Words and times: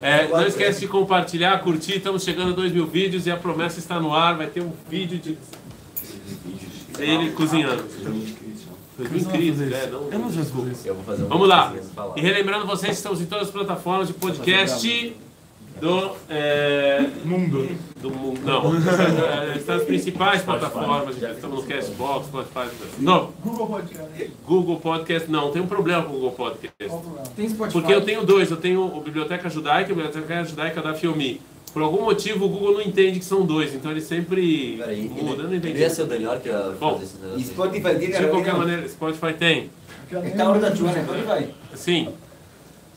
É, 0.00 0.28
não 0.28 0.46
esquece 0.46 0.78
de 0.78 0.86
compartilhar, 0.86 1.58
curtir. 1.58 1.96
Estamos 1.96 2.22
chegando 2.22 2.52
a 2.52 2.54
2 2.54 2.70
mil 2.70 2.86
vídeos 2.86 3.26
e 3.26 3.32
a 3.32 3.36
promessa 3.36 3.80
está 3.80 3.98
no 3.98 4.14
ar. 4.14 4.36
Vai 4.36 4.46
ter 4.46 4.60
um 4.60 4.72
vídeo 4.88 5.18
de 5.18 5.36
ele 7.00 7.32
cozinhando. 7.32 7.84
Foi 8.96 9.18
incrível? 9.18 9.66
Não, 9.90 10.12
Eu 10.12 10.18
não. 10.20 10.30
Eu 10.84 10.94
vou 10.94 11.04
fazer 11.04 11.24
um 11.24 11.28
Vamos 11.28 11.48
lá. 11.48 11.74
E 12.14 12.20
relembrando 12.20 12.64
vocês, 12.64 12.96
estamos 12.96 13.20
em 13.20 13.26
todas 13.26 13.48
as 13.48 13.52
plataformas 13.52 14.06
de 14.06 14.14
podcast 14.14 15.16
do. 15.80 16.16
É, 16.28 17.04
Mundo. 17.24 17.68
do 18.00 18.10
mundo. 18.10 18.40
Não. 18.44 18.74
É, 18.74 19.56
Estão 19.56 19.76
nas 19.76 19.84
principais 19.84 20.42
plataformas. 20.42 21.16
Estamos 21.22 21.62
no 21.64 21.68
Castbox, 21.68 22.26
Spotify. 22.26 22.68
Não. 22.98 23.32
Google 23.42 23.66
Podcast. 23.66 24.30
Google 24.46 24.80
Podcast. 24.80 25.30
Não, 25.30 25.50
tem 25.50 25.62
um 25.62 25.66
problema 25.66 26.02
com 26.02 26.10
o 26.10 26.12
Google 26.14 26.32
Podcast. 26.32 26.74
Tem 27.36 27.48
Spotify. 27.48 27.72
Porque 27.72 27.92
eu 27.92 28.00
tenho 28.02 28.24
dois. 28.24 28.50
Eu 28.50 28.56
tenho 28.56 28.84
o 28.84 29.00
Biblioteca 29.00 29.48
Judaica 29.48 29.90
e 29.90 29.92
a 29.92 29.96
Biblioteca 29.96 30.44
Judaica 30.44 30.82
da 30.82 30.94
Filmi. 30.94 31.40
Por 31.72 31.82
algum 31.82 32.02
motivo 32.04 32.46
o 32.46 32.48
Google 32.48 32.74
não 32.74 32.82
entende 32.82 33.18
que 33.18 33.24
são 33.24 33.44
dois, 33.44 33.74
então 33.74 33.90
ele 33.90 34.00
sempre 34.00 34.76
Peraí, 34.78 35.02
muda. 35.02 35.42
Eu 35.42 35.44
não 35.44 35.44
ele, 35.44 35.56
entendi. 35.58 35.74
ele 35.74 35.80
ia 35.80 35.90
ser 35.90 36.02
o 36.02 36.06
Daniel 36.06 36.40
que 36.40 36.48
ia 36.48 36.72
Bom. 36.80 37.00
Spotify 37.38 37.94
De 37.94 38.26
qualquer 38.28 38.54
maneira, 38.54 38.88
Spotify 38.88 39.34
tem. 39.34 39.70
No 40.10 40.20
Spotify. 40.76 41.54
Sim. 41.74 42.08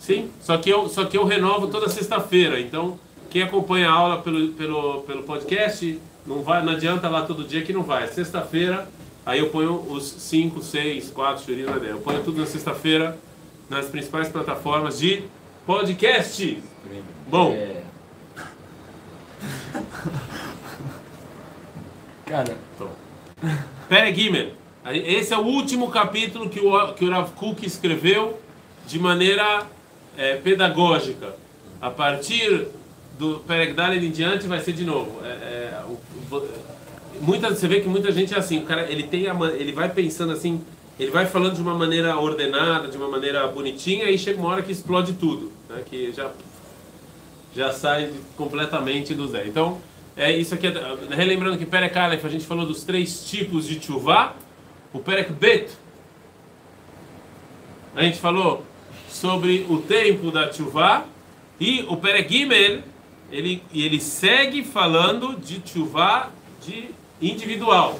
Sim. 0.01 0.31
Só 0.41 0.57
que 0.57 0.69
eu, 0.69 0.89
só 0.89 1.05
que 1.05 1.15
eu 1.15 1.23
renovo 1.23 1.67
toda 1.67 1.87
sexta-feira. 1.87 2.59
Então, 2.59 2.99
quem 3.29 3.43
acompanha 3.43 3.87
a 3.87 3.93
aula 3.93 4.19
pelo, 4.19 4.47
pelo, 4.49 5.03
pelo 5.03 5.21
podcast, 5.23 5.99
não, 6.25 6.41
vai, 6.41 6.65
não 6.65 6.73
adianta 6.73 7.07
lá 7.07 7.21
todo 7.21 7.43
dia 7.43 7.61
que 7.61 7.71
não 7.71 7.83
vai. 7.83 8.05
É 8.05 8.07
Sexta-feira, 8.07 8.89
aí 9.23 9.37
eu 9.39 9.49
ponho 9.49 9.75
os 9.89 10.03
5, 10.03 10.59
6, 10.61 11.11
4 11.11 11.45
churinos. 11.45 11.83
Eu 11.83 11.99
ponho 11.99 12.23
tudo 12.23 12.39
na 12.39 12.47
sexta-feira 12.47 13.15
nas 13.69 13.85
principais 13.85 14.27
plataformas 14.27 14.97
de 14.97 15.23
podcast. 15.67 16.61
Bom, 17.27 17.53
É, 17.53 17.83
Cara, 22.25 22.57
Pere 23.87 24.15
Gimel. 24.15 24.53
Esse 24.85 25.33
é 25.33 25.37
o 25.37 25.41
último 25.41 25.91
capítulo 25.91 26.49
que 26.49 26.59
o, 26.59 26.93
que 26.93 27.05
o 27.05 27.11
Rav 27.11 27.31
Kuk 27.33 27.63
escreveu 27.65 28.39
de 28.87 28.97
maneira 28.97 29.67
é, 30.21 30.35
pedagógica. 30.35 31.35
A 31.81 31.89
partir 31.89 32.67
do 33.17 33.39
Perek 33.47 33.73
Dalet 33.73 34.05
em 34.05 34.11
diante 34.11 34.45
vai 34.47 34.59
ser 34.59 34.73
de 34.73 34.83
novo. 34.83 35.19
É, 35.25 35.27
é, 35.29 35.81
o- 35.87 36.35
o- 36.35 36.47
muita, 37.21 37.49
você 37.49 37.67
vê 37.67 37.81
que 37.81 37.87
muita 37.89 38.11
gente 38.11 38.33
é 38.33 38.37
assim, 38.37 38.59
o 38.59 38.65
cara 38.65 38.89
ele, 38.91 39.03
tem 39.03 39.27
a 39.27 39.33
ele 39.57 39.71
vai 39.71 39.89
pensando 39.89 40.31
assim, 40.31 40.61
ele 40.99 41.09
vai 41.11 41.25
falando 41.25 41.55
de 41.55 41.61
uma 41.61 41.73
maneira 41.73 42.15
ordenada, 42.17 42.87
de 42.87 42.97
uma 42.97 43.07
maneira 43.07 43.47
bonitinha, 43.47 44.09
e 44.11 44.17
chega 44.17 44.39
uma 44.39 44.49
hora 44.49 44.61
que 44.61 44.71
explode 44.71 45.13
tudo, 45.13 45.51
né, 45.69 45.81
que 45.89 46.11
já 46.11 46.29
já 47.53 47.71
sai 47.73 48.13
completamente 48.37 49.13
do 49.13 49.27
zero. 49.27 49.47
Então, 49.47 49.81
é 50.15 50.31
isso 50.31 50.53
aqui. 50.53 50.67
Relembrando 51.09 51.57
que 51.57 51.65
Perek 51.65 51.97
Aleph, 51.97 52.23
a 52.23 52.29
gente 52.29 52.45
falou 52.45 52.65
dos 52.65 52.83
três 52.85 53.25
tipos 53.29 53.67
de 53.67 53.77
chuvá. 53.83 54.35
O 54.93 54.99
Perek 54.99 55.33
Bet, 55.33 55.67
a 57.95 58.03
gente 58.03 58.19
falou 58.19 58.63
sobre 59.21 59.67
o 59.69 59.77
tempo 59.77 60.31
da 60.31 60.51
chuvá. 60.51 61.05
E 61.59 61.85
o 61.87 61.95
Perek 61.95 62.39
Gimel, 62.39 62.81
ele, 63.31 63.61
ele 63.71 64.01
segue 64.01 64.63
falando 64.63 65.39
de 65.39 65.61
chuvá 65.63 66.31
de 66.65 66.89
individual. 67.21 67.99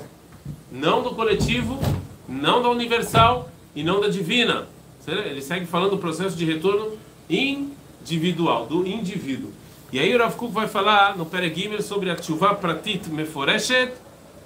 Não 0.71 1.03
do 1.03 1.11
coletivo, 1.11 1.79
não 2.27 2.63
da 2.63 2.69
universal 2.69 3.51
e 3.75 3.83
não 3.83 4.01
da 4.01 4.07
divina. 4.07 4.67
Ele 5.07 5.41
segue 5.41 5.67
falando 5.67 5.91
do 5.91 5.97
processo 5.99 6.35
de 6.35 6.43
retorno 6.43 6.97
individual, 7.29 8.65
do 8.65 8.85
indivíduo. 8.87 9.51
E 9.93 9.99
aí 9.99 10.15
o 10.15 10.17
Rav 10.17 10.35
Kuk 10.35 10.51
vai 10.51 10.67
falar 10.67 11.15
no 11.17 11.25
Peregimel 11.25 11.81
sobre 11.83 12.09
a 12.09 12.15
Tshuva 12.15 12.55
Pratit 12.55 13.09
Meforeshet, 13.09 13.93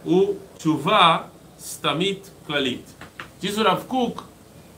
o 0.05 0.35
Tshuva 0.57 1.29
Stamit 1.57 2.21
Klalit. 2.45 2.83
Diz 3.39 3.57
o 3.57 3.63
Rav 3.63 3.85
Kuk, 3.85 4.23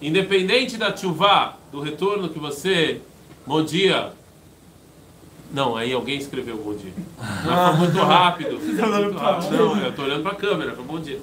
independente 0.02 0.78
da 0.78 0.92
Tshuva, 0.92 1.54
do 1.72 1.82
retorno 1.82 2.30
que 2.30 2.40
você, 2.40 3.02
bom 3.46 3.64
dia, 3.64 4.12
não, 5.52 5.78
aí 5.78 5.94
alguém 5.94 6.18
escreveu 6.18 6.58
bom 6.58 6.74
dia. 6.74 6.92
Não, 7.46 7.78
foi 7.78 7.88
muito 7.88 7.98
rápido. 8.00 8.60
Muito 8.60 9.18
rápido. 9.18 9.58
Não, 9.58 9.78
eu 9.78 9.94
tô 9.94 10.02
olhando 10.04 10.22
pra 10.22 10.36
câmera, 10.36 10.74
foi 10.74 10.84
bom 10.84 11.00
dia. 11.00 11.20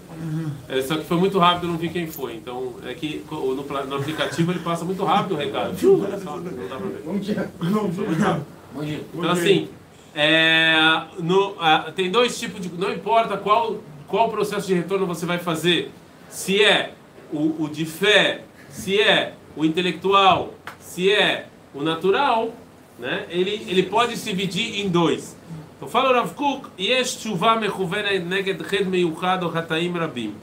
É, 0.66 0.80
só 0.80 0.96
que 0.96 1.04
foi 1.04 1.18
muito 1.18 1.38
rápido, 1.38 1.64
eu 1.66 1.70
não 1.72 1.76
vi 1.76 1.90
quem 1.90 2.06
foi. 2.06 2.34
Então, 2.34 2.72
é 2.86 2.94
que 2.94 3.22
no, 3.30 3.54
no 3.54 3.96
aplicativo 3.96 4.50
ele 4.50 4.60
passa 4.60 4.82
muito 4.82 5.04
rápido 5.04 5.34
o 5.34 5.36
recado. 5.38 5.76
Olha 6.02 6.18
só, 6.18 6.36
não 6.38 6.42
dá 6.68 6.76
pra 6.76 6.86
ver. 6.86 7.02
Bom 7.04 7.18
dia. 7.18 7.50
Foi 7.58 7.68
muito 7.68 8.22
rápido. 8.22 8.46
Bom 8.72 8.82
dia. 8.82 9.00
Então, 9.12 9.30
assim, 9.30 9.68
é, 10.14 11.02
no- 11.18 11.54
ah, 11.60 11.92
tem 11.94 12.10
dois 12.10 12.38
tipos 12.40 12.62
de. 12.62 12.70
Não 12.72 12.90
importa 12.90 13.36
qual, 13.36 13.76
qual 14.08 14.30
processo 14.30 14.66
de 14.66 14.72
retorno 14.72 15.06
você 15.06 15.26
vai 15.26 15.38
fazer, 15.38 15.90
se 16.30 16.64
é 16.64 16.94
o, 17.30 17.62
o 17.64 17.68
de 17.68 17.84
fé, 17.84 18.44
se 18.74 19.00
é 19.00 19.34
o 19.56 19.64
intelectual, 19.64 20.52
se 20.80 21.10
é 21.10 21.46
o 21.72 21.80
natural, 21.80 22.52
né, 22.98 23.24
ele, 23.30 23.64
ele 23.68 23.84
pode 23.84 24.16
se 24.16 24.30
dividir 24.30 24.80
em 24.80 24.88
dois. 24.88 25.36
Então, 25.76 25.88
fala 25.88 26.10
o 26.10 26.14
Rav 26.14 26.34
Kuk, 26.34 26.68
Yesh 26.78 27.16
tshuva 27.16 27.56
mechuvenet 27.56 28.24
neged 28.24 28.62
ched 28.68 28.84
meyuchad 28.84 29.44
o 29.44 29.48
hataim 29.48 29.92
rabim. 29.92 30.34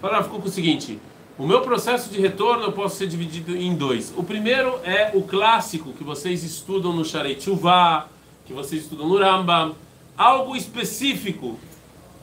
Fala 0.00 0.18
Rav 0.18 0.28
Kuk 0.28 0.46
o 0.46 0.50
seguinte, 0.50 0.98
o 1.38 1.46
meu 1.46 1.62
processo 1.62 2.10
de 2.10 2.20
retorno 2.20 2.64
eu 2.64 2.72
posso 2.72 2.96
ser 2.96 3.06
dividido 3.06 3.56
em 3.56 3.74
dois. 3.74 4.12
O 4.16 4.22
primeiro 4.22 4.78
é 4.84 5.10
o 5.14 5.22
clássico 5.22 5.92
que 5.92 6.04
vocês 6.04 6.44
estudam 6.44 6.92
no 6.92 7.04
Sharei 7.04 7.34
Tshuva, 7.34 8.08
que 8.46 8.52
vocês 8.52 8.82
estudam 8.82 9.08
no 9.08 9.18
Rambam, 9.18 9.74
algo 10.16 10.54
específico, 10.54 11.58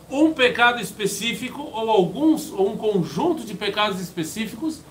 um 0.10 0.34
pecado 0.34 0.80
específico 0.80 1.62
ou 1.74 1.90
alguns 1.90 2.52
ou 2.52 2.72
um 2.72 2.78
conjunto 2.78 3.44
de 3.44 3.56
pecados 3.56 4.00
específicos 4.00 4.82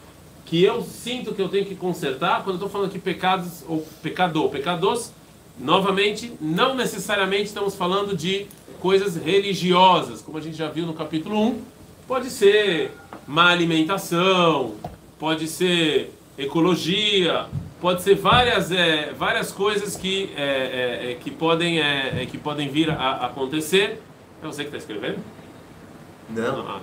que 0.44 0.62
eu 0.62 0.82
sinto 0.82 1.34
que 1.34 1.40
eu 1.40 1.48
tenho 1.48 1.64
que 1.64 1.74
consertar. 1.74 2.42
Quando 2.42 2.50
eu 2.50 2.54
estou 2.54 2.68
falando 2.68 2.88
aqui 2.88 2.98
pecados 2.98 3.64
ou 3.68 3.86
pecador, 4.02 4.48
pecados, 4.50 5.12
novamente, 5.58 6.32
não 6.40 6.74
necessariamente 6.74 7.44
estamos 7.44 7.74
falando 7.74 8.16
de 8.16 8.46
coisas 8.80 9.16
religiosas, 9.16 10.22
como 10.22 10.38
a 10.38 10.40
gente 10.40 10.56
já 10.56 10.68
viu 10.68 10.86
no 10.86 10.94
capítulo 10.94 11.40
1. 11.40 11.62
Pode 12.08 12.30
ser 12.30 12.92
má 13.26 13.50
alimentação, 13.50 14.74
pode 15.18 15.46
ser 15.46 16.12
ecologia, 16.36 17.46
pode 17.80 18.02
ser 18.02 18.16
várias, 18.16 18.72
é, 18.72 19.12
várias 19.12 19.52
coisas 19.52 19.96
que, 19.96 20.30
é, 20.36 20.42
é, 20.42 21.10
é, 21.12 21.14
que, 21.14 21.30
podem, 21.30 21.80
é, 21.80 22.22
é, 22.22 22.26
que 22.26 22.38
podem 22.38 22.68
vir 22.68 22.90
a, 22.90 22.94
a 22.94 23.26
acontecer. 23.26 24.00
É 24.42 24.46
você 24.46 24.62
que 24.62 24.68
está 24.68 24.78
escrevendo? 24.78 25.18
Não, 26.28 26.66
Ah, 26.68 26.80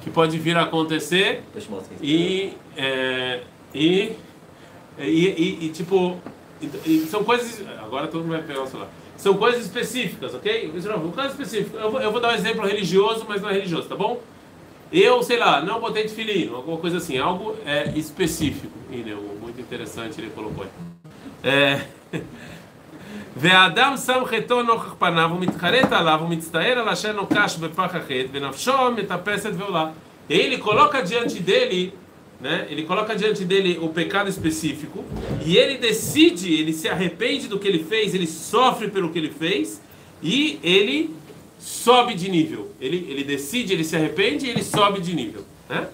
que 0.00 0.10
pode 0.10 0.38
vir 0.38 0.56
a 0.56 0.62
acontecer 0.62 1.42
e, 2.02 2.52
é, 2.76 3.40
e, 3.74 4.12
e, 4.98 5.02
e, 5.04 5.66
e, 5.66 5.68
tipo, 5.70 6.18
e- 6.60 6.70
e 6.86 7.06
são 7.08 7.24
coisas. 7.24 7.62
Agora 7.80 8.06
todo 8.06 8.22
mundo 8.22 8.32
vai 8.32 8.42
pegar 8.42 8.62
o 8.62 8.66
celular. 8.66 8.88
São 9.16 9.34
coisas 9.34 9.62
específicas, 9.64 10.34
ok? 10.34 10.72
Não, 10.84 11.06
Um 11.06 11.10
caso 11.12 11.30
específico. 11.30 11.76
Eu 11.76 11.90
vou, 11.90 12.00
eu 12.00 12.12
vou 12.12 12.20
dar 12.20 12.30
um 12.30 12.34
exemplo 12.34 12.66
religioso, 12.66 13.24
mas 13.28 13.40
não 13.40 13.48
é 13.48 13.54
religioso, 13.54 13.88
tá 13.88 13.96
bom? 13.96 14.20
Eu, 14.92 15.22
sei 15.22 15.38
lá, 15.38 15.60
não 15.62 15.80
botei 15.80 16.04
de 16.04 16.10
filhinho, 16.10 16.54
alguma 16.54 16.76
coisa 16.78 16.98
assim, 16.98 17.18
algo 17.18 17.56
é, 17.66 17.90
específico. 17.96 18.72
Ih, 18.90 18.98
né, 18.98 19.16
muito 19.40 19.60
interessante 19.60 20.20
ele 20.20 20.30
colocou 20.30 20.64
aí. 20.64 20.70
É, 21.42 21.86
והאדם 23.37 23.93
שם 24.05 24.21
חטאו 24.25 24.61
נוכח 24.63 24.95
פניו 24.99 25.29
ומתחרט 25.35 25.91
עליו 25.91 26.19
ומצטער 26.23 26.79
על 26.79 26.89
אשר 26.89 27.11
נוקש 27.11 27.57
בפח 27.57 27.95
החטא 27.95 28.25
ונפשו 28.31 28.91
מטפסת 28.97 29.51
ועולה. 29.57 29.85
E 30.29 30.33
aí 30.33 30.41
ele 30.45 30.59
coloca 30.59 31.01
diante 31.01 31.39
dele, 31.41 31.93
né? 32.39 32.65
Ele 32.69 32.83
coloca 32.83 33.13
diante 33.15 33.43
dele 33.43 33.77
o 33.81 33.89
pecado 33.89 34.29
específico 34.29 35.03
e 35.45 35.57
ele 35.57 35.77
decide, 35.77 36.53
ele 36.53 36.71
se 36.71 36.87
arrepende 36.87 37.49
do 37.49 37.59
que 37.59 37.67
ele 37.67 37.83
fez, 37.83 38.15
ele 38.15 38.27
sofre 38.27 38.87
pelo 38.87 39.09
que 39.11 39.19
ele 39.19 39.29
fez 39.29 39.81
e 40.23 40.57
ele 40.63 41.13
sobe 41.59 42.13
de 42.13 42.29
nível. 42.29 42.71
Ele, 42.79 43.05
ele 43.09 43.23
decide, 43.25 43.73
ele 43.73 43.83
se 43.83 43.95
arrepende 43.95 44.45
e 44.45 44.49
ele 44.49 44.63
sobe 44.63 45.01
de 45.01 45.13
nível, 45.13 45.43
né? 45.69 45.87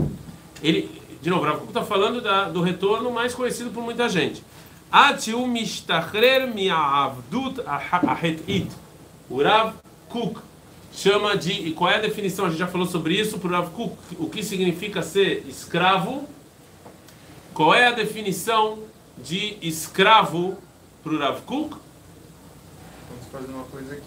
Ele, 0.62 0.90
de 1.22 1.30
novo, 1.30 1.42
o 1.42 1.46
Rav 1.46 1.58
Kuk 1.60 1.70
está 1.70 1.84
falando 1.84 2.22
da, 2.22 2.50
do 2.50 2.62
retorno 2.62 3.12
mais 3.12 3.34
conhecido 3.34 3.72
por 3.72 3.84
muita 3.84 4.08
gente. 4.08 4.44
עד 4.92 5.20
שהוא 5.20 5.48
משתחרר 5.48 6.46
מהעבדות 6.56 7.60
הח- 7.66 8.04
החטאית. 8.04 8.68
O 9.30 9.42
Rav 9.44 9.74
Kuk 10.10 10.40
chama 10.94 11.36
de. 11.36 11.52
E 11.52 11.72
qual 11.74 11.92
é 11.92 11.96
a 11.96 12.00
definição? 12.02 12.46
A 12.46 12.50
gente 12.50 12.60
já 12.60 12.68
falou 12.68 12.88
sobre 12.88 13.14
isso 13.20 13.38
para 13.40 13.50
o 13.50 13.52
Rav 13.52 13.70
Kuk. 13.72 13.96
O 14.18 14.30
que 14.30 14.42
significa 14.42 15.02
ser 15.04 15.44
escravo? 15.50 16.24
Qual 17.54 17.74
é 17.74 17.88
a 17.88 17.92
definição 17.92 18.80
de 19.18 19.58
escravo 19.62 20.58
para 21.04 21.14
o 21.14 21.20
Rav 21.20 21.42
Kuk? 21.42 21.70
quando 21.76 23.20
você 23.22 23.30
faz 23.32 23.50
uma 23.50 23.64
coisa 23.66 23.96
que 23.96 24.02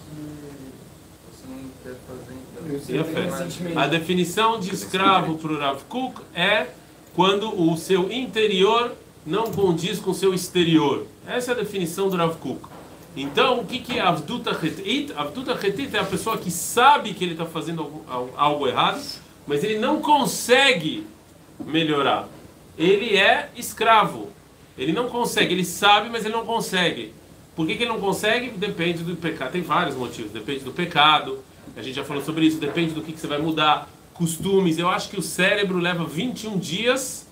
você 1.31 1.43
não 1.47 1.59
quer 1.83 1.95
fazer, 2.07 2.33
então. 2.33 2.73
Eu 2.73 2.79
sei, 2.79 2.95
E 2.95 2.97
a 2.97 3.01
eu 3.01 3.05
fé? 3.05 3.13
tenho 3.21 3.33
um 3.33 3.37
sentimento. 3.37 3.79
A 3.79 3.87
definição 3.87 4.59
de 4.59 4.73
escravo 4.73 5.37
para 5.37 5.51
o 5.51 5.59
Rav 5.59 5.79
Kuk 5.87 6.21
é 6.33 6.67
quando 7.15 7.45
o 7.61 7.77
seu 7.77 8.11
interior 8.11 8.93
não 9.26 9.50
condiz 9.50 9.98
com 9.98 10.14
seu 10.14 10.32
exterior. 10.32 11.06
Essa 11.26 11.50
é 11.50 11.54
a 11.54 11.58
definição 11.58 12.08
do 12.08 12.16
Rav 12.16 12.36
Kuk. 12.36 12.68
Então, 13.16 13.60
o 13.60 13.66
que, 13.66 13.80
que 13.80 13.98
é 13.98 14.00
Avduta 14.00 14.58
Chetit? 14.58 15.12
Avduta 15.16 15.58
Chetit 15.58 15.96
é 15.96 15.98
a 15.98 16.04
pessoa 16.04 16.38
que 16.38 16.50
sabe 16.50 17.12
que 17.12 17.24
ele 17.24 17.32
está 17.32 17.46
fazendo 17.46 18.04
algo 18.36 18.68
errado, 18.68 19.02
mas 19.46 19.64
ele 19.64 19.78
não 19.78 20.00
consegue 20.00 21.06
melhorar. 21.58 22.28
Ele 22.78 23.16
é 23.16 23.50
escravo. 23.56 24.28
Ele 24.76 24.92
não 24.92 25.08
consegue, 25.08 25.54
ele 25.54 25.64
sabe, 25.64 26.10
mas 26.10 26.24
ele 26.24 26.34
não 26.34 26.44
consegue. 26.44 27.14
Por 27.56 27.66
que, 27.66 27.74
que 27.74 27.84
ele 27.84 27.92
não 27.92 28.00
consegue? 28.00 28.50
Depende 28.50 29.02
do 29.02 29.16
pecado. 29.16 29.50
Tem 29.50 29.62
vários 29.62 29.96
motivos. 29.96 30.30
Depende 30.30 30.60
do 30.60 30.72
pecado. 30.72 31.42
A 31.74 31.80
gente 31.80 31.94
já 31.94 32.04
falou 32.04 32.22
sobre 32.22 32.44
isso. 32.44 32.58
Depende 32.58 32.92
do 32.92 33.00
que, 33.00 33.12
que 33.12 33.18
você 33.18 33.26
vai 33.26 33.38
mudar. 33.38 33.88
Costumes. 34.12 34.78
Eu 34.78 34.90
acho 34.90 35.08
que 35.08 35.18
o 35.18 35.22
cérebro 35.22 35.78
leva 35.78 36.04
21 36.04 36.58
dias 36.58 37.25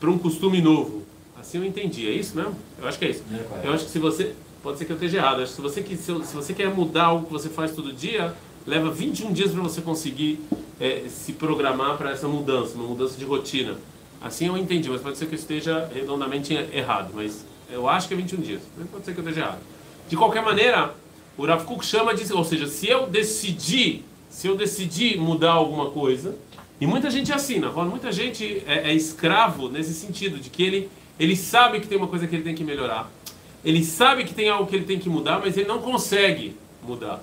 para 0.00 0.10
um 0.10 0.18
costume 0.18 0.60
novo. 0.60 1.02
Assim 1.38 1.58
eu 1.58 1.64
entendi. 1.64 2.06
É 2.06 2.12
isso 2.12 2.36
mesmo? 2.36 2.54
Eu 2.80 2.88
acho 2.88 2.98
que 2.98 3.04
é 3.04 3.10
isso. 3.10 3.22
Eu 3.62 3.72
acho 3.72 3.84
que 3.84 3.90
se 3.90 3.98
você. 3.98 4.34
Pode 4.62 4.78
ser 4.78 4.86
que 4.86 4.92
eu 4.92 4.96
esteja 4.96 5.18
errado. 5.18 5.42
Acho 5.42 5.52
que 5.52 5.96
se 5.96 6.10
você, 6.10 6.24
se 6.24 6.34
você 6.34 6.54
quer 6.54 6.74
mudar 6.74 7.04
algo 7.04 7.26
que 7.26 7.32
você 7.32 7.50
faz 7.50 7.72
todo 7.72 7.92
dia, 7.92 8.34
leva 8.66 8.90
21 8.90 9.32
dias 9.32 9.52
para 9.52 9.60
você 9.60 9.82
conseguir 9.82 10.40
é, 10.80 11.04
se 11.08 11.34
programar 11.34 11.98
para 11.98 12.10
essa 12.10 12.26
mudança, 12.26 12.74
uma 12.74 12.86
mudança 12.86 13.18
de 13.18 13.24
rotina. 13.24 13.76
Assim 14.22 14.46
eu 14.46 14.56
entendi, 14.56 14.88
mas 14.88 15.02
pode 15.02 15.18
ser 15.18 15.26
que 15.26 15.34
eu 15.34 15.38
esteja 15.38 15.90
redondamente 15.92 16.54
errado. 16.72 17.10
Mas 17.14 17.44
eu 17.70 17.86
acho 17.88 18.08
que 18.08 18.14
é 18.14 18.16
21 18.16 18.40
dias. 18.40 18.62
Mas 18.78 18.88
pode 18.88 19.04
ser 19.04 19.12
que 19.12 19.20
eu 19.20 19.28
esteja 19.28 19.46
errado. 19.46 19.60
De 20.08 20.16
qualquer 20.16 20.42
maneira, 20.42 20.94
o 21.36 21.44
Rav 21.44 21.64
Kuk 21.64 21.84
chama 21.84 22.14
de, 22.14 22.32
ou 22.32 22.44
seja, 22.44 22.66
se 22.66 22.88
eu 22.88 23.06
decidir, 23.06 24.04
se 24.30 24.46
eu 24.46 24.56
decidir 24.56 25.18
mudar 25.18 25.52
alguma 25.52 25.90
coisa, 25.90 26.34
e 26.80 26.86
muita 26.86 27.10
gente 27.10 27.30
é 27.32 27.34
assim, 27.34 27.60
muita 27.60 28.10
gente 28.10 28.62
é, 28.66 28.90
é 28.90 28.94
escravo 28.94 29.68
nesse 29.68 29.94
sentido 29.94 30.38
de 30.38 30.50
que 30.50 30.62
ele 30.62 30.90
ele 31.18 31.36
sabe 31.36 31.80
que 31.80 31.86
tem 31.86 31.96
uma 31.96 32.08
coisa 32.08 32.26
que 32.26 32.34
ele 32.34 32.42
tem 32.42 32.54
que 32.54 32.64
melhorar. 32.64 33.10
Ele 33.64 33.84
sabe 33.84 34.24
que 34.24 34.34
tem 34.34 34.48
algo 34.48 34.66
que 34.66 34.76
ele 34.76 34.84
tem 34.84 34.98
que 34.98 35.08
mudar, 35.08 35.40
mas 35.40 35.56
ele 35.56 35.68
não 35.68 35.80
consegue 35.80 36.56
mudar. 36.82 37.20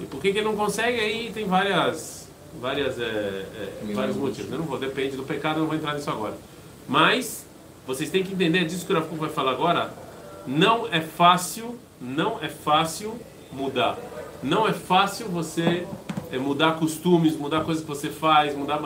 E 0.00 0.04
por 0.04 0.20
que, 0.20 0.32
que 0.32 0.38
ele 0.38 0.46
não 0.46 0.56
consegue? 0.56 0.98
Aí 0.98 1.30
tem 1.32 1.46
várias, 1.46 2.28
várias, 2.60 2.98
é, 2.98 3.02
é, 3.04 3.92
vários 3.94 4.16
motivos. 4.16 4.50
Eu 4.50 4.58
não 4.58 4.66
vou, 4.66 4.78
depende 4.78 5.16
do 5.16 5.22
pecado, 5.22 5.56
eu 5.56 5.60
não 5.60 5.68
vou 5.68 5.76
entrar 5.76 5.94
nisso 5.94 6.10
agora. 6.10 6.36
Mas 6.88 7.46
vocês 7.86 8.10
têm 8.10 8.24
que 8.24 8.32
entender 8.32 8.64
disso 8.64 8.84
que 8.84 8.92
o 8.92 8.96
Rafa 8.96 9.14
vai 9.14 9.30
falar 9.30 9.52
agora. 9.52 9.94
Não 10.46 10.86
é 10.92 11.00
fácil, 11.00 11.78
não 12.00 12.38
é 12.42 12.48
fácil 12.48 13.18
mudar. 13.52 13.96
Não 14.42 14.68
é 14.68 14.72
fácil 14.72 15.28
você 15.28 15.86
é, 16.32 16.38
mudar 16.38 16.78
costumes, 16.78 17.36
mudar 17.36 17.64
coisas 17.64 17.82
que 17.82 17.88
você 17.88 18.08
faz, 18.08 18.56
mudar. 18.56 18.80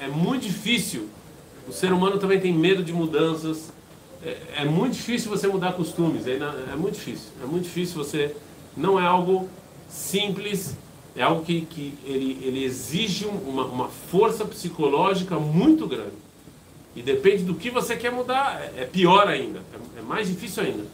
É, 0.00 0.04
é 0.04 0.08
muito 0.08 0.42
difícil 0.42 1.08
o 1.68 1.72
ser 1.72 1.92
humano 1.92 2.18
também 2.18 2.38
tem 2.38 2.52
medo 2.52 2.82
de 2.82 2.92
mudanças. 2.92 3.72
É, 4.22 4.36
é 4.58 4.64
muito 4.64 4.94
difícil 4.94 5.30
você 5.30 5.48
mudar 5.48 5.72
costumes. 5.72 6.26
É, 6.26 6.34
é, 6.72 6.76
muito 6.76 6.94
difícil. 6.94 7.28
É 7.42 7.46
muito 7.46 7.64
difícil 7.64 7.96
você. 7.96 8.36
Não 8.76 9.00
é 9.00 9.04
algo 9.04 9.48
simples. 9.88 10.76
É 11.16 11.22
algo 11.22 11.44
que, 11.44 11.62
que 11.62 11.94
ele, 12.04 12.38
ele 12.42 12.62
exige 12.62 13.24
uma, 13.24 13.64
uma 13.64 13.88
força 13.88 14.44
psicológica 14.44 15.38
muito 15.38 15.86
grande. 15.86 16.26
E 16.94 17.02
depende 17.02 17.42
do 17.42 17.54
que 17.54 17.68
você 17.68 17.96
quer 17.96 18.12
mudar, 18.12 18.60
é, 18.60 18.82
é 18.82 18.84
pior 18.84 19.26
ainda. 19.26 19.58
É, 19.58 20.00
é 20.00 20.02
mais 20.02 20.28
difícil 20.28 20.62
ainda. 20.62 20.84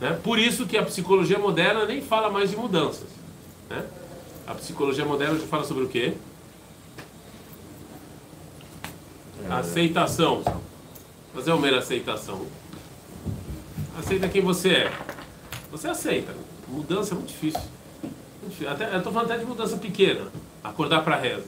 Né? 0.00 0.18
Por 0.22 0.38
isso 0.38 0.66
que 0.66 0.78
a 0.78 0.84
psicologia 0.84 1.38
moderna 1.38 1.84
nem 1.84 2.00
fala 2.00 2.30
mais 2.30 2.50
de 2.50 2.56
mudanças. 2.56 3.08
Né? 3.68 3.82
A 4.46 4.54
psicologia 4.54 5.04
moderna 5.04 5.38
já 5.38 5.46
fala 5.46 5.64
sobre 5.64 5.84
o 5.84 5.88
quê? 5.88 6.14
Aceitação. 9.48 10.42
Fazer 11.34 11.52
uma 11.52 11.60
mera 11.60 11.78
aceitação. 11.78 12.46
Aceita 13.98 14.28
quem 14.28 14.42
você 14.42 14.70
é. 14.70 14.92
Você 15.70 15.88
aceita. 15.88 16.34
Mudança 16.68 17.14
é 17.14 17.16
muito 17.16 17.28
difícil. 17.28 17.60
Muito 18.02 18.50
difícil. 18.50 18.70
Até, 18.70 18.92
eu 18.92 18.98
estou 18.98 19.12
falando 19.12 19.30
até 19.30 19.40
de 19.40 19.46
mudança 19.46 19.76
pequena. 19.76 20.30
Acordar 20.62 21.02
para 21.02 21.16
reza. 21.16 21.46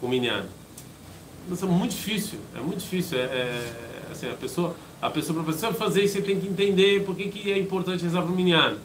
Com 0.00 0.08
minyan. 0.08 0.46
Mudança 1.44 1.66
muito 1.66 1.92
difícil. 1.92 2.38
É 2.56 2.60
muito 2.60 2.80
difícil. 2.80 3.18
É, 3.18 3.22
é 3.22 4.12
assim, 4.12 4.30
a 4.30 4.34
pessoa, 4.34 4.76
a 5.00 5.10
pessoa 5.10 5.42
para 5.42 5.72
fazer 5.74 6.04
isso, 6.04 6.14
você 6.14 6.22
tem 6.22 6.40
que 6.40 6.46
entender 6.46 7.04
por 7.04 7.16
que, 7.16 7.28
que 7.28 7.52
é 7.52 7.58
importante 7.58 8.04
rezar 8.04 8.22
para 8.22 8.30
o 8.30 8.34
minyan. 8.34 8.76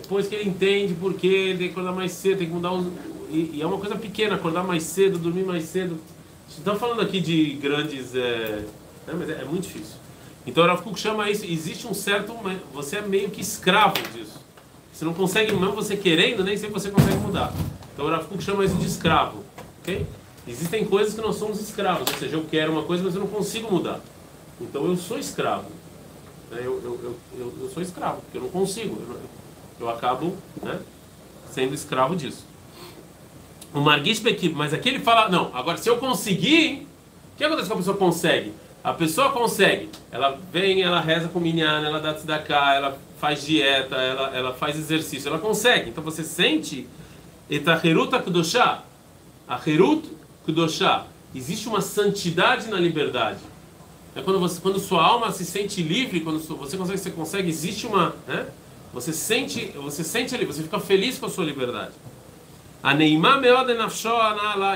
Depois 0.00 0.26
que 0.28 0.34
ele 0.34 0.48
entende 0.48 0.94
por 0.94 1.14
que 1.14 1.26
ele 1.26 1.58
tem 1.58 1.66
que 1.68 1.72
acordar 1.72 1.92
mais 1.92 2.12
cedo, 2.12 2.38
tem 2.38 2.48
que 2.48 2.54
mudar 2.54 2.72
os, 2.72 2.86
e, 3.30 3.52
e 3.54 3.62
é 3.62 3.66
uma 3.66 3.78
coisa 3.78 3.96
pequena, 3.96 4.36
acordar 4.36 4.64
mais 4.64 4.82
cedo, 4.82 5.18
dormir 5.18 5.44
mais 5.44 5.64
cedo 5.64 5.98
Estamos 6.56 6.80
falando 6.80 7.00
aqui 7.00 7.20
de 7.20 7.52
grandes. 7.54 8.14
É, 8.14 8.64
né, 9.06 9.14
mas 9.16 9.28
é, 9.28 9.42
é, 9.42 9.44
muito 9.44 9.64
difícil. 9.64 9.96
Então 10.46 10.64
o 10.74 10.82
Kuk 10.82 10.98
chama 10.98 11.30
isso. 11.30 11.44
Existe 11.44 11.86
um 11.86 11.94
certo. 11.94 12.34
Você 12.72 12.96
é 12.96 13.02
meio 13.02 13.30
que 13.30 13.40
escravo 13.40 13.96
disso. 14.14 14.38
Você 14.92 15.04
não 15.04 15.14
consegue, 15.14 15.52
mesmo 15.52 15.74
você 15.74 15.96
querendo, 15.96 16.42
nem 16.42 16.56
sempre 16.56 16.74
você 16.74 16.90
consegue 16.90 17.16
mudar. 17.18 17.52
Então 17.92 18.06
o 18.06 18.24
Kuk 18.24 18.42
chama 18.42 18.64
isso 18.64 18.76
de 18.76 18.86
escravo. 18.86 19.44
Ok? 19.80 20.06
Existem 20.46 20.84
coisas 20.84 21.14
que 21.14 21.20
nós 21.20 21.36
somos 21.36 21.60
escravos. 21.60 22.08
Ou 22.10 22.18
seja, 22.18 22.36
eu 22.36 22.44
quero 22.50 22.72
uma 22.72 22.82
coisa, 22.82 23.04
mas 23.04 23.14
eu 23.14 23.20
não 23.20 23.28
consigo 23.28 23.70
mudar. 23.70 24.00
Então 24.60 24.86
eu 24.86 24.96
sou 24.96 25.18
escravo. 25.18 25.70
Eu, 26.50 26.58
eu, 26.58 27.00
eu, 27.02 27.16
eu, 27.38 27.54
eu 27.60 27.70
sou 27.70 27.82
escravo, 27.82 28.22
porque 28.22 28.38
eu 28.38 28.42
não 28.42 28.48
consigo. 28.48 28.96
Eu, 29.00 29.20
eu 29.80 29.88
acabo 29.88 30.36
né, 30.62 30.78
sendo 31.50 31.74
escravo 31.74 32.16
disso. 32.16 32.44
O 33.72 33.80
Marguish 33.80 34.20
Bekib, 34.20 34.54
mas 34.54 34.72
aqui 34.72 34.88
ele 34.88 35.00
fala, 35.00 35.28
não, 35.28 35.50
agora 35.54 35.76
se 35.76 35.88
eu 35.88 35.98
conseguir, 35.98 36.86
o 37.34 37.36
que 37.36 37.44
acontece 37.44 37.68
quando 37.68 37.78
a 37.78 37.82
pessoa 37.82 37.96
consegue? 37.96 38.52
A 38.82 38.94
pessoa 38.94 39.32
consegue, 39.32 39.90
ela 40.10 40.38
vem, 40.52 40.82
ela 40.82 41.00
reza 41.00 41.28
com 41.28 41.40
minyan, 41.40 41.82
ela 41.84 42.00
dá 42.00 42.14
tzedakah, 42.14 42.74
ela 42.74 42.98
faz 43.20 43.44
dieta, 43.44 43.96
ela, 43.96 44.36
ela 44.36 44.54
faz 44.54 44.76
exercício, 44.76 45.28
ela 45.28 45.38
consegue. 45.38 45.90
Então 45.90 46.02
você 46.02 46.22
sente 46.22 46.86
etaherut 47.50 48.10
kudoshá, 48.22 48.84
a 49.46 49.60
herut 49.66 50.08
kudoshá. 50.44 51.06
Existe 51.34 51.68
uma 51.68 51.80
santidade 51.80 52.68
na 52.68 52.78
liberdade. 52.78 53.40
É 54.14 54.22
quando 54.22 54.40
você, 54.40 54.60
quando 54.60 54.78
sua 54.78 55.04
alma 55.04 55.30
se 55.30 55.44
sente 55.44 55.82
livre, 55.82 56.20
quando 56.20 56.38
você 56.40 56.76
consegue, 56.76 56.98
você 56.98 57.10
consegue, 57.10 57.48
existe 57.48 57.86
uma, 57.86 58.14
né? 58.26 58.46
Você 58.92 59.12
sente, 59.12 59.66
você 59.76 60.02
sente 60.02 60.34
ali, 60.34 60.44
você 60.44 60.62
fica 60.62 60.80
feliz 60.80 61.18
com 61.18 61.26
a 61.26 61.30
sua 61.30 61.44
liberdade. 61.44 61.92
A 62.82 62.94
Neimá 62.94 63.38
Meod 63.38 63.74
Nafsho 63.74 64.08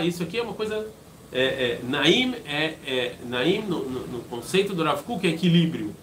Isso 0.06 0.22
aqui 0.22 0.38
é 0.38 0.42
uma 0.42 0.54
coisa. 0.54 0.86
É, 1.32 1.44
é, 1.44 1.80
Naim 1.88 2.34
é, 2.44 2.74
é 2.86 3.14
Naim 3.26 3.62
no, 3.62 3.88
no, 3.88 4.06
no, 4.06 4.18
conceito 4.24 4.74
do 4.74 4.84
Rav 4.84 5.02
Kuk 5.02 5.26
é 5.26 5.30
equilíbrio. 5.30 5.94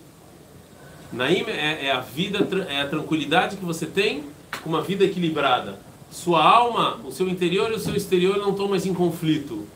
Naim 1.12 1.44
é, 1.48 1.88
é, 1.88 1.92
a 1.92 2.00
vida, 2.00 2.48
é 2.68 2.82
a 2.82 2.88
tranquilidade 2.88 3.58
que 3.58 3.66
você 3.66 3.86
tem 3.86 4.24
com 4.64 4.70
uma 4.70 4.82
vida 4.82 5.04
equilibrada. 5.04 5.80
Sua 6.12 6.44
alma, 6.44 7.00
o 7.04 7.12
seu 7.12 7.30
interior 7.30 7.72
e 7.72 7.76
o 7.76 7.80
seu 7.80 7.96
exterior 7.96 8.38
não 8.38 8.52
estão 8.52 8.68
mais 8.68 8.86
em 8.86 8.94
conflito. 8.94 9.68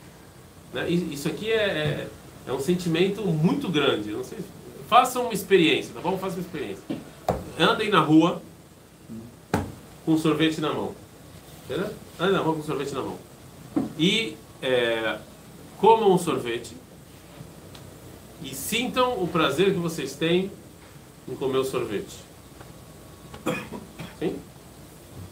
Né? 0.74 0.90
Isso 0.90 1.28
aqui 1.28 1.52
é, 1.52 1.56
é, 1.56 2.08
é, 2.48 2.52
um 2.52 2.60
sentimento 2.60 3.22
muito 3.22 3.70
grande. 3.70 4.12
Não 4.12 4.24
sei, 4.24 4.40
façam 4.90 5.26
uma 5.26 5.34
experiência, 5.34 5.94
tá 5.94 6.02
bom? 6.02 6.18
Façam 6.18 6.40
uma 6.40 6.46
experiência. 6.46 6.84
Andem 7.60 7.90
na 7.90 8.00
rua 8.00 8.42
com 10.06 10.18
sorvete 10.18 10.60
na 10.60 10.74
mão. 10.74 10.96
Entendeu? 11.66 11.94
Ah, 12.20 12.28
não, 12.28 12.44
vamos 12.44 12.62
com 12.62 12.64
sorvete 12.64 12.94
na 12.94 13.02
mão. 13.02 13.18
E 13.98 14.38
é, 14.62 15.20
comam 15.80 16.12
um 16.12 16.18
sorvete 16.18 16.76
e 18.42 18.54
sintam 18.54 19.22
o 19.22 19.28
prazer 19.28 19.74
que 19.74 19.80
vocês 19.80 20.16
têm 20.16 20.52
em 21.28 21.36
comer 21.36 21.58
o 21.58 21.64
sorvete. 21.64 22.16
Sim? 24.20 24.36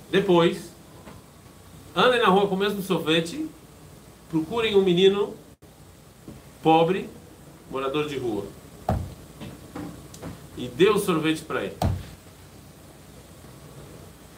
Depois, 0.09 0.71
andem 1.95 2.21
na 2.21 2.27
rua 2.27 2.47
com 2.47 2.55
o 2.55 2.57
mesmo 2.57 2.81
sorvete, 2.81 3.49
procurem 4.29 4.75
um 4.75 4.81
menino 4.81 5.35
pobre, 6.61 7.09
morador 7.69 8.07
de 8.07 8.17
rua, 8.17 8.45
e 10.61 10.67
dê 10.67 10.89
o 10.89 10.99
sorvete 10.99 11.41
para 11.41 11.63
ele. 11.63 11.75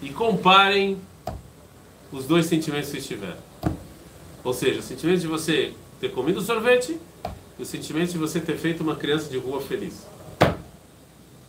E 0.02 0.10
comparem 0.10 0.98
os 2.14 2.26
dois 2.26 2.46
sentimentos 2.46 2.90
que 2.90 2.98
estiveram. 2.98 3.38
Ou 4.42 4.54
seja, 4.54 4.80
o 4.80 4.82
sentimento 4.82 5.20
de 5.20 5.28
você 5.28 5.74
ter 6.00 6.12
comido 6.12 6.42
sorvete 6.42 6.98
e 7.60 7.62
o 7.62 7.66
sentimento 7.66 8.14
de 8.14 8.18
você 8.18 8.40
ter 8.40 8.58
feito 8.58 8.82
uma 8.82 8.96
criança 8.96 9.30
de 9.30 9.38
rua 9.38 9.60
feliz. 9.60 10.08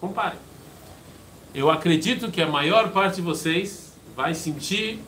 Compare. 0.00 0.36
Eu 1.54 1.70
acredito 1.70 2.32
que 2.32 2.42
a 2.42 2.48
maior 2.48 2.90
parte 2.90 3.16
de 3.16 3.22
vocês 3.22 3.92
vai 4.16 4.34
sentir 4.34 4.98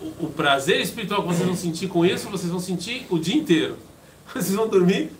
o, 0.00 0.26
o 0.26 0.32
prazer 0.32 0.80
espiritual 0.80 1.22
que 1.22 1.28
vocês 1.28 1.46
vão 1.46 1.56
sentir 1.56 1.86
com 1.86 2.04
isso, 2.04 2.28
vocês 2.28 2.50
vão 2.50 2.60
sentir 2.60 3.06
o 3.10 3.18
dia 3.18 3.36
inteiro. 3.36 3.78
Vocês 4.32 4.54
vão 4.54 4.66
dormir. 4.66 5.12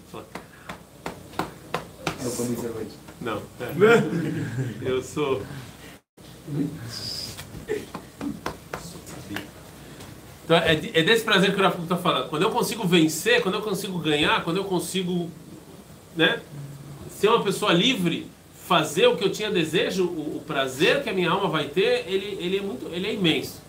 Eu 2.24 2.30
comi. 2.32 2.56
Não. 3.20 3.42
Eu 4.82 5.02
sou 5.02 5.42
então, 10.44 10.56
é, 10.56 10.72
é 10.72 11.02
desse 11.02 11.24
prazer 11.24 11.54
que 11.54 11.60
o 11.60 11.62
Rafa 11.62 11.80
está 11.82 11.96
falando. 11.96 12.28
Quando 12.28 12.42
eu 12.42 12.50
consigo 12.50 12.86
vencer, 12.86 13.42
quando 13.42 13.54
eu 13.54 13.62
consigo 13.62 13.98
ganhar, 13.98 14.42
quando 14.42 14.56
eu 14.56 14.64
consigo 14.64 15.30
né, 16.16 16.40
ser 17.08 17.28
uma 17.28 17.42
pessoa 17.42 17.72
livre, 17.72 18.26
fazer 18.66 19.06
o 19.06 19.16
que 19.16 19.24
eu 19.24 19.30
tinha 19.30 19.50
desejo, 19.50 20.04
o, 20.04 20.36
o 20.38 20.42
prazer 20.44 21.02
que 21.02 21.08
a 21.08 21.12
minha 21.12 21.30
alma 21.30 21.48
vai 21.48 21.68
ter, 21.68 22.04
ele, 22.08 22.36
ele, 22.40 22.58
é, 22.58 22.60
muito, 22.60 22.86
ele 22.92 23.06
é 23.06 23.14
imenso. 23.14 23.62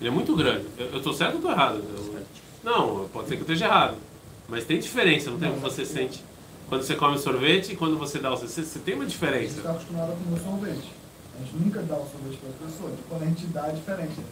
Ele 0.00 0.08
é 0.08 0.12
muito 0.12 0.34
grande. 0.34 0.66
Eu 0.78 0.98
estou 0.98 1.12
certo 1.12 1.32
ou 1.32 1.38
estou 1.38 1.52
errado? 1.52 1.76
Eu, 1.76 2.20
não, 2.62 3.08
pode 3.08 3.28
ser 3.28 3.36
que 3.36 3.42
eu 3.42 3.46
esteja 3.46 3.66
errado. 3.66 3.96
Mas 4.48 4.64
tem 4.64 4.78
diferença, 4.78 5.30
não 5.30 5.38
tem 5.38 5.50
você 5.52 5.84
sente 5.84 6.22
quando 6.70 6.84
você 6.84 6.94
come 6.94 7.18
sorvete 7.18 7.72
e 7.72 7.76
quando 7.76 7.98
você 7.98 8.20
dá 8.20 8.32
o 8.32 8.36
sorvete. 8.36 8.64
Você 8.64 8.78
tem 8.78 8.94
uma 8.94 9.04
diferença. 9.04 9.38
A 9.38 9.48
gente 9.48 9.56
está 9.58 9.70
acostumado 9.72 10.12
a 10.12 10.14
comer 10.14 10.40
sorvete. 10.40 10.88
A 11.34 11.44
gente 11.44 11.56
nunca 11.56 11.82
dá 11.82 11.96
o 11.96 12.06
sorvete 12.06 12.38
para 12.38 12.48
a 12.48 12.70
pessoa. 12.70 12.92
Quando 13.08 13.22
a 13.22 13.26
gente 13.26 13.46
dá, 13.46 13.66
é 13.66 13.72
diferente. 13.72 14.20
Né? 14.20 14.24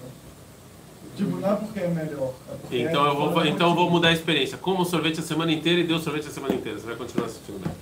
Tipo, 1.17 1.37
não 1.37 1.53
é 1.53 1.57
porque 1.57 1.81
é 1.81 1.89
melhor. 1.89 2.33
É 2.71 2.79
então 2.79 3.05
é 3.05 3.11
eu 3.11 3.17
vou, 3.17 3.45
então 3.45 3.71
eu 3.71 3.75
vou 3.75 3.91
mudar 3.91 4.11
a 4.11 4.13
experiência. 4.13 4.57
Como 4.57 4.85
sorvete 4.85 5.19
a 5.19 5.23
semana 5.23 5.51
inteira 5.51 5.81
e 5.81 5.87
deu 5.87 5.99
sorvete 5.99 6.29
a 6.29 6.31
semana 6.31 6.55
inteira. 6.55 6.79
Você 6.79 6.87
vai 6.87 6.95
continuar 6.95 7.27
assistindo 7.27 7.61
bem. 7.61 7.73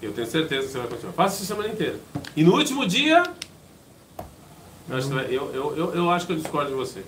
Eu 0.00 0.12
tenho 0.14 0.26
certeza 0.26 0.66
que 0.66 0.72
você 0.72 0.78
vai 0.78 0.88
continuar. 0.88 1.12
Faça 1.12 1.34
isso 1.34 1.52
a 1.52 1.56
semana 1.56 1.74
inteira. 1.74 2.00
E 2.34 2.42
no 2.42 2.54
último 2.54 2.86
dia. 2.86 3.24
Eu 4.88 4.96
acho, 4.96 5.08
vai, 5.10 5.26
eu, 5.26 5.54
eu, 5.54 5.76
eu, 5.76 5.94
eu, 5.96 6.10
acho 6.10 6.26
que 6.26 6.32
eu 6.32 6.36
discordo 6.36 6.70
de 6.70 6.76
você. 6.76 7.04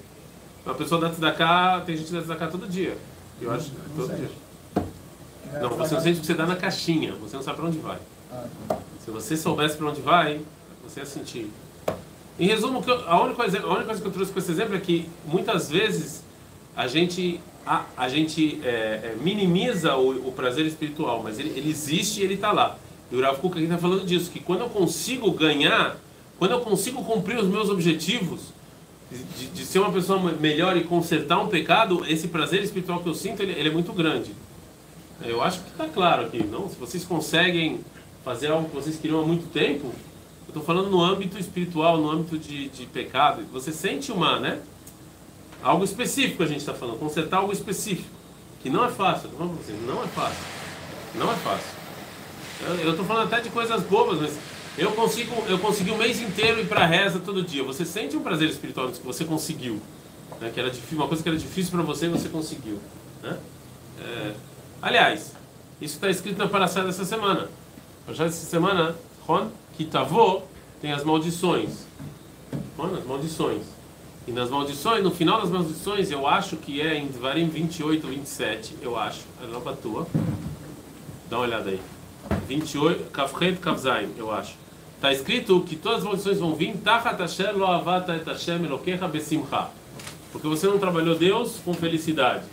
Uma 0.66 0.75
pessoa 0.75 1.00
da 1.00 1.08
Tzedakah, 1.08 1.82
tem 1.87 1.96
gente 1.96 2.08
que 2.08 2.12
dá 2.12 2.20
Tzedakah 2.20 2.48
todo 2.48 2.68
dia. 2.68 2.98
Eu 3.40 3.50
acho 3.52 3.72
não 3.72 4.06
todo 4.06 4.16
dia. 4.16 4.28
Não, 5.61 5.71
você 5.71 5.95
não 5.95 6.00
sente 6.02 6.19
o 6.19 6.21
que 6.21 6.26
você 6.26 6.35
dá 6.35 6.47
na 6.47 6.57
caixinha. 6.57 7.14
Você 7.21 7.37
não 7.37 7.43
sabe 7.43 7.57
para 7.57 7.67
onde 7.67 7.78
vai. 7.78 7.99
Ah, 8.33 8.45
tá. 8.69 8.78
Se 9.05 9.11
você 9.11 9.37
soubesse 9.37 9.76
para 9.76 9.88
onde 9.88 10.00
vai, 10.00 10.40
você 10.85 11.00
ia 11.00 11.07
sentir. 11.07 11.50
Em 12.38 12.47
resumo, 12.47 12.85
a 13.07 13.21
única, 13.21 13.35
coisa, 13.35 13.61
a 13.61 13.69
única 13.69 13.85
coisa 13.87 14.00
que 14.00 14.07
eu 14.07 14.12
trouxe 14.12 14.33
com 14.33 14.38
esse 14.38 14.50
exemplo 14.52 14.76
é 14.76 14.81
que 14.81 15.09
muitas 15.26 15.69
vezes 15.69 16.23
a 16.76 16.87
gente, 16.87 17.40
a, 17.67 17.85
a 17.97 18.09
gente 18.09 18.61
é, 18.62 18.69
é, 18.69 19.17
minimiza 19.21 19.97
o, 19.97 20.28
o, 20.28 20.33
prazer 20.33 20.64
espiritual, 20.67 21.21
mas 21.23 21.38
ele, 21.38 21.49
ele 21.57 21.69
existe 21.69 22.21
e 22.21 22.23
ele 22.23 22.35
está 22.35 22.52
lá. 22.52 22.78
E 23.11 23.17
o 23.17 23.21
Rav 23.21 23.40
Kuk 23.40 23.57
aqui 23.57 23.64
está 23.64 23.78
falando 23.78 24.05
disso, 24.05 24.31
que 24.31 24.38
quando 24.38 24.61
eu 24.61 24.69
consigo 24.69 25.33
ganhar, 25.33 25.97
quando 26.38 26.52
eu 26.52 26.61
consigo 26.61 27.02
cumprir 27.02 27.38
os 27.38 27.49
meus 27.49 27.69
objetivos, 27.69 28.52
de, 29.11 29.47
de, 29.47 29.64
ser 29.64 29.78
uma 29.78 29.90
pessoa 29.90 30.21
melhor 30.33 30.76
e 30.76 30.85
consertar 30.85 31.40
um 31.40 31.49
pecado, 31.49 32.05
esse 32.07 32.28
prazer 32.28 32.62
espiritual 32.62 33.00
que 33.00 33.09
eu 33.09 33.14
sinto, 33.14 33.43
ele, 33.43 33.52
ele 33.52 33.71
é 33.71 33.73
muito 33.73 33.93
grande. 33.93 34.31
Eu 35.22 35.42
acho 35.42 35.60
que 35.60 35.70
está 35.70 35.88
claro 35.88 36.26
aqui, 36.26 36.44
não? 36.44 36.68
Se 36.68 36.76
vocês 36.76 37.04
conseguem 37.04 37.80
fazer 38.25 38.48
algo 38.48 38.68
que 38.68 38.75
vocês 38.75 38.96
queriam 38.96 39.20
há 39.20 39.26
muito 39.26 39.50
tempo, 39.52 39.87
eu 39.87 40.48
estou 40.48 40.62
falando 40.62 40.90
no 40.90 41.02
âmbito 41.02 41.38
espiritual, 41.38 41.98
no 41.98 42.10
âmbito 42.10 42.38
de, 42.38 42.68
de 42.68 42.87
pecado. 42.87 43.44
Você 43.52 43.72
sente 43.72 44.12
uma, 44.12 44.38
né? 44.38 44.60
Algo 45.62 45.84
específico 45.84 46.42
a 46.42 46.46
gente 46.46 46.60
está 46.60 46.72
falando, 46.72 46.98
consertar 46.98 47.38
algo 47.38 47.52
específico, 47.52 48.08
que 48.62 48.70
não 48.70 48.84
é 48.84 48.88
fácil. 48.88 49.28
Vamos 49.37 49.58
você, 49.58 49.72
não 49.87 50.02
é 50.02 50.06
fácil. 50.06 50.44
Não 51.14 51.32
é 51.32 51.37
fácil. 51.37 51.78
Eu 52.82 52.90
estou 52.90 53.04
falando 53.04 53.26
até 53.26 53.40
de 53.40 53.50
coisas 53.50 53.82
bobas, 53.82 54.20
mas 54.20 54.38
eu 54.76 54.92
consigo, 54.92 55.34
eu 55.48 55.58
consegui 55.58 55.90
um 55.90 55.96
mês 55.96 56.20
inteiro 56.20 56.60
ir 56.60 56.68
para 56.68 56.87
reza 56.87 57.18
todo 57.18 57.42
dia. 57.42 57.64
Você 57.64 57.84
sente 57.84 58.16
um 58.16 58.22
prazer 58.22 58.48
espiritual 58.48 58.88
que 58.88 59.04
você 59.04 59.25
conseguiu, 59.25 59.80
né? 60.40 60.50
Que 60.52 60.60
era 60.60 60.70
difícil, 60.70 60.98
uma 60.98 61.08
coisa 61.08 61.22
que 61.22 61.28
era 61.28 61.38
difícil 61.38 61.72
para 61.72 61.82
você, 61.82 62.08
você 62.08 62.28
conseguiu, 62.28 62.78
né? 63.22 63.38
É, 64.00 64.34
aliás, 64.82 65.32
isso 65.80 65.94
está 65.94 66.11
escrito 66.11 66.38
na 66.38 66.49
paraxá 66.49 66.82
dessa 66.82 67.04
semana. 67.04 67.49
Paraxá 68.04 68.25
dessa 68.25 68.47
semana, 68.47 68.97
Ron, 69.26 69.49
Kitavô 69.76 70.42
tem 70.80 70.92
as 70.92 71.04
maldições. 71.04 71.87
Mano, 72.76 72.99
as 72.99 73.04
maldições. 73.04 73.62
E 74.26 74.32
nas 74.32 74.50
maldições, 74.50 75.02
no 75.02 75.11
final 75.11 75.40
das 75.40 75.50
maldições, 75.50 76.11
eu 76.11 76.26
acho 76.26 76.56
que 76.56 76.80
é 76.80 76.97
em 76.97 77.06
Dvarim 77.06 77.49
28 77.49 78.06
ou 78.06 78.12
27, 78.12 78.76
eu 78.82 78.99
acho. 78.99 79.23
É 79.42 79.47
não 79.47 79.61
tua. 79.76 80.06
Dá 81.30 81.38
uma 81.38 81.47
olhada 81.47 81.70
aí. 81.70 81.80
28, 82.47 83.11
Kafret 83.11 83.56
Kavzaim, 83.56 84.12
eu 84.18 84.30
acho. 84.30 84.54
Está 84.97 85.12
escrito 85.12 85.61
que 85.62 85.76
todas 85.76 85.99
as 86.00 86.04
maldições 86.04 86.38
vão 86.38 86.54
vir, 86.54 86.76
Tachat 86.78 87.23
Asher 87.23 87.56
lo 87.56 87.64
avata 87.64 88.16
et 88.16 88.26
Hashem 88.26 88.64
elokecha 88.64 89.06
besimcha. 89.06 89.68
Porque 90.32 90.49
você 90.49 90.66
não 90.66 90.78
trabalhou 90.78 91.14
Deus 91.14 91.61
com 91.64 91.73
felicidade. 91.73 92.44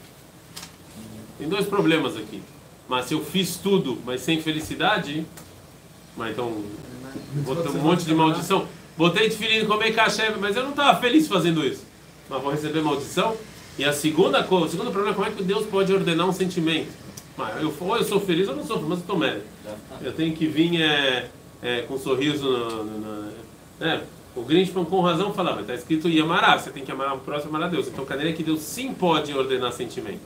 Tem 1.38 1.48
dois 1.48 1.65
problemas 1.65 2.15
aqui. 2.15 2.42
Mas 2.88 3.06
se 3.06 3.13
eu 3.13 3.24
fiz 3.24 3.58
tudo, 3.58 3.98
mas 4.06 4.22
sem 4.22 4.42
felicidade, 4.42 5.25
mas 6.15 6.32
então 6.32 6.63
Botei 7.44 7.72
um 7.72 7.84
monte 7.84 8.06
de 8.06 8.13
maldição. 8.13 8.68
Botei 8.98 9.30
de 9.30 9.36
filhinho 9.36 9.68
comer 9.68 9.94
cachê, 9.94 10.30
mas 10.39 10.56
eu 10.56 10.63
não 10.63 10.72
estava 10.72 11.00
feliz 11.00 11.27
fazendo 11.27 11.65
isso. 11.65 11.84
Mas 12.30 12.42
vou 12.42 12.51
receber 12.51 12.82
maldição? 12.82 13.36
E 13.77 13.84
a 13.84 13.92
segunda 13.92 14.44
coisa, 14.44 14.68
o 14.68 14.70
segundo 14.70 14.92
problema 14.92 15.12
é 15.12 15.15
como 15.15 15.27
é 15.27 15.32
que 15.32 15.44
Deus 15.44 15.65
pode 15.65 15.94
ordenar 15.94 16.27
um 16.27 16.32
sentimento. 16.32 16.89
Mas 17.38 17.62
eu, 17.62 17.74
ou 17.77 17.98
eu 17.98 18.04
sou 18.04 18.22
feliz 18.22 18.48
ou 18.48 18.56
não 18.56 18.65
sou, 18.65 18.82
mas 18.82 18.92
eu 18.92 18.98
estou 18.98 19.18
médio. 19.18 19.44
Eu 20.01 20.13
tenho 20.13 20.34
que 20.34 20.48
vir 20.48 20.82
é, 20.82 21.30
é, 21.62 21.82
com 21.82 21.96
um 21.96 22.00
sorriso 22.00 22.50
no, 22.50 22.84
no, 22.86 23.00
no 23.00 23.32
é, 23.82 24.01
o 24.34 24.42
Grinch 24.42 24.72
com 24.72 25.01
razão 25.01 25.34
falava, 25.34 25.62
está 25.62 25.74
escrito 25.74 26.08
Yamará, 26.08 26.58
você 26.58 26.70
tem 26.70 26.84
que 26.84 26.92
amar 26.92 27.13
o 27.15 27.20
próximo, 27.20 27.56
amar 27.56 27.68
a 27.68 27.72
Deus. 27.72 27.88
Então, 27.88 28.06
cadê 28.06 28.32
que 28.32 28.44
Deus 28.44 28.62
sim 28.62 28.94
pode 28.94 29.34
ordenar 29.34 29.74
sentimento? 29.74 30.22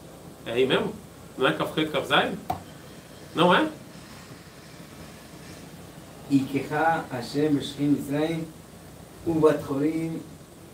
É 0.50 0.54
aí 0.54 0.66
mesmo? 0.66 0.92
Não 1.38 1.48
é 1.48 1.54
Kafkei 1.54 1.86
Kafzai? 1.86 2.36
Não 3.36 3.54
é? 3.54 3.70
Ikecha 6.32 7.06
Hashem 7.12 7.56
Eshkim 7.60 7.90
Mitzrayim 7.90 8.48
Ubatchorim 9.28 10.22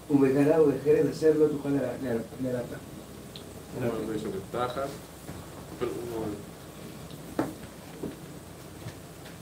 Ubegala 0.10 0.64
Ubecheret 0.64 1.10
Asher 1.10 1.36
Lo 1.36 1.50
Tuchal 1.50 1.74
Lerata. 1.74 2.80
Deixa 4.08 4.28
eu 4.28 4.32
ver. 4.32 4.42
Tachat. 4.54 4.90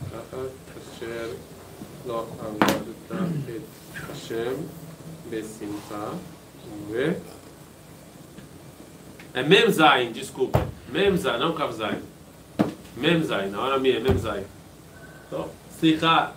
Tachat 0.10 0.52
Asher 0.80 1.38
Lo 2.08 2.28
Amorita 2.40 3.20
Et 3.50 3.62
Hashem 4.10 4.68
Besimcha 5.30 6.18
Ubecheret 6.90 7.43
é 9.34 9.42
Mem 9.42 9.70
Zain, 9.72 10.12
desculpa. 10.12 10.66
Mem 10.90 11.18
Zain, 11.18 11.40
não 11.40 11.54
Kav 11.54 11.74
Zain. 11.74 11.98
Mem 12.96 13.24
Zain, 13.24 13.50
na 13.50 13.62
hora 13.62 13.80
minha, 13.80 14.00
Mem 14.00 14.18
Zain. 14.18 14.44
Então, 15.28 15.50
Slicha. 15.76 16.32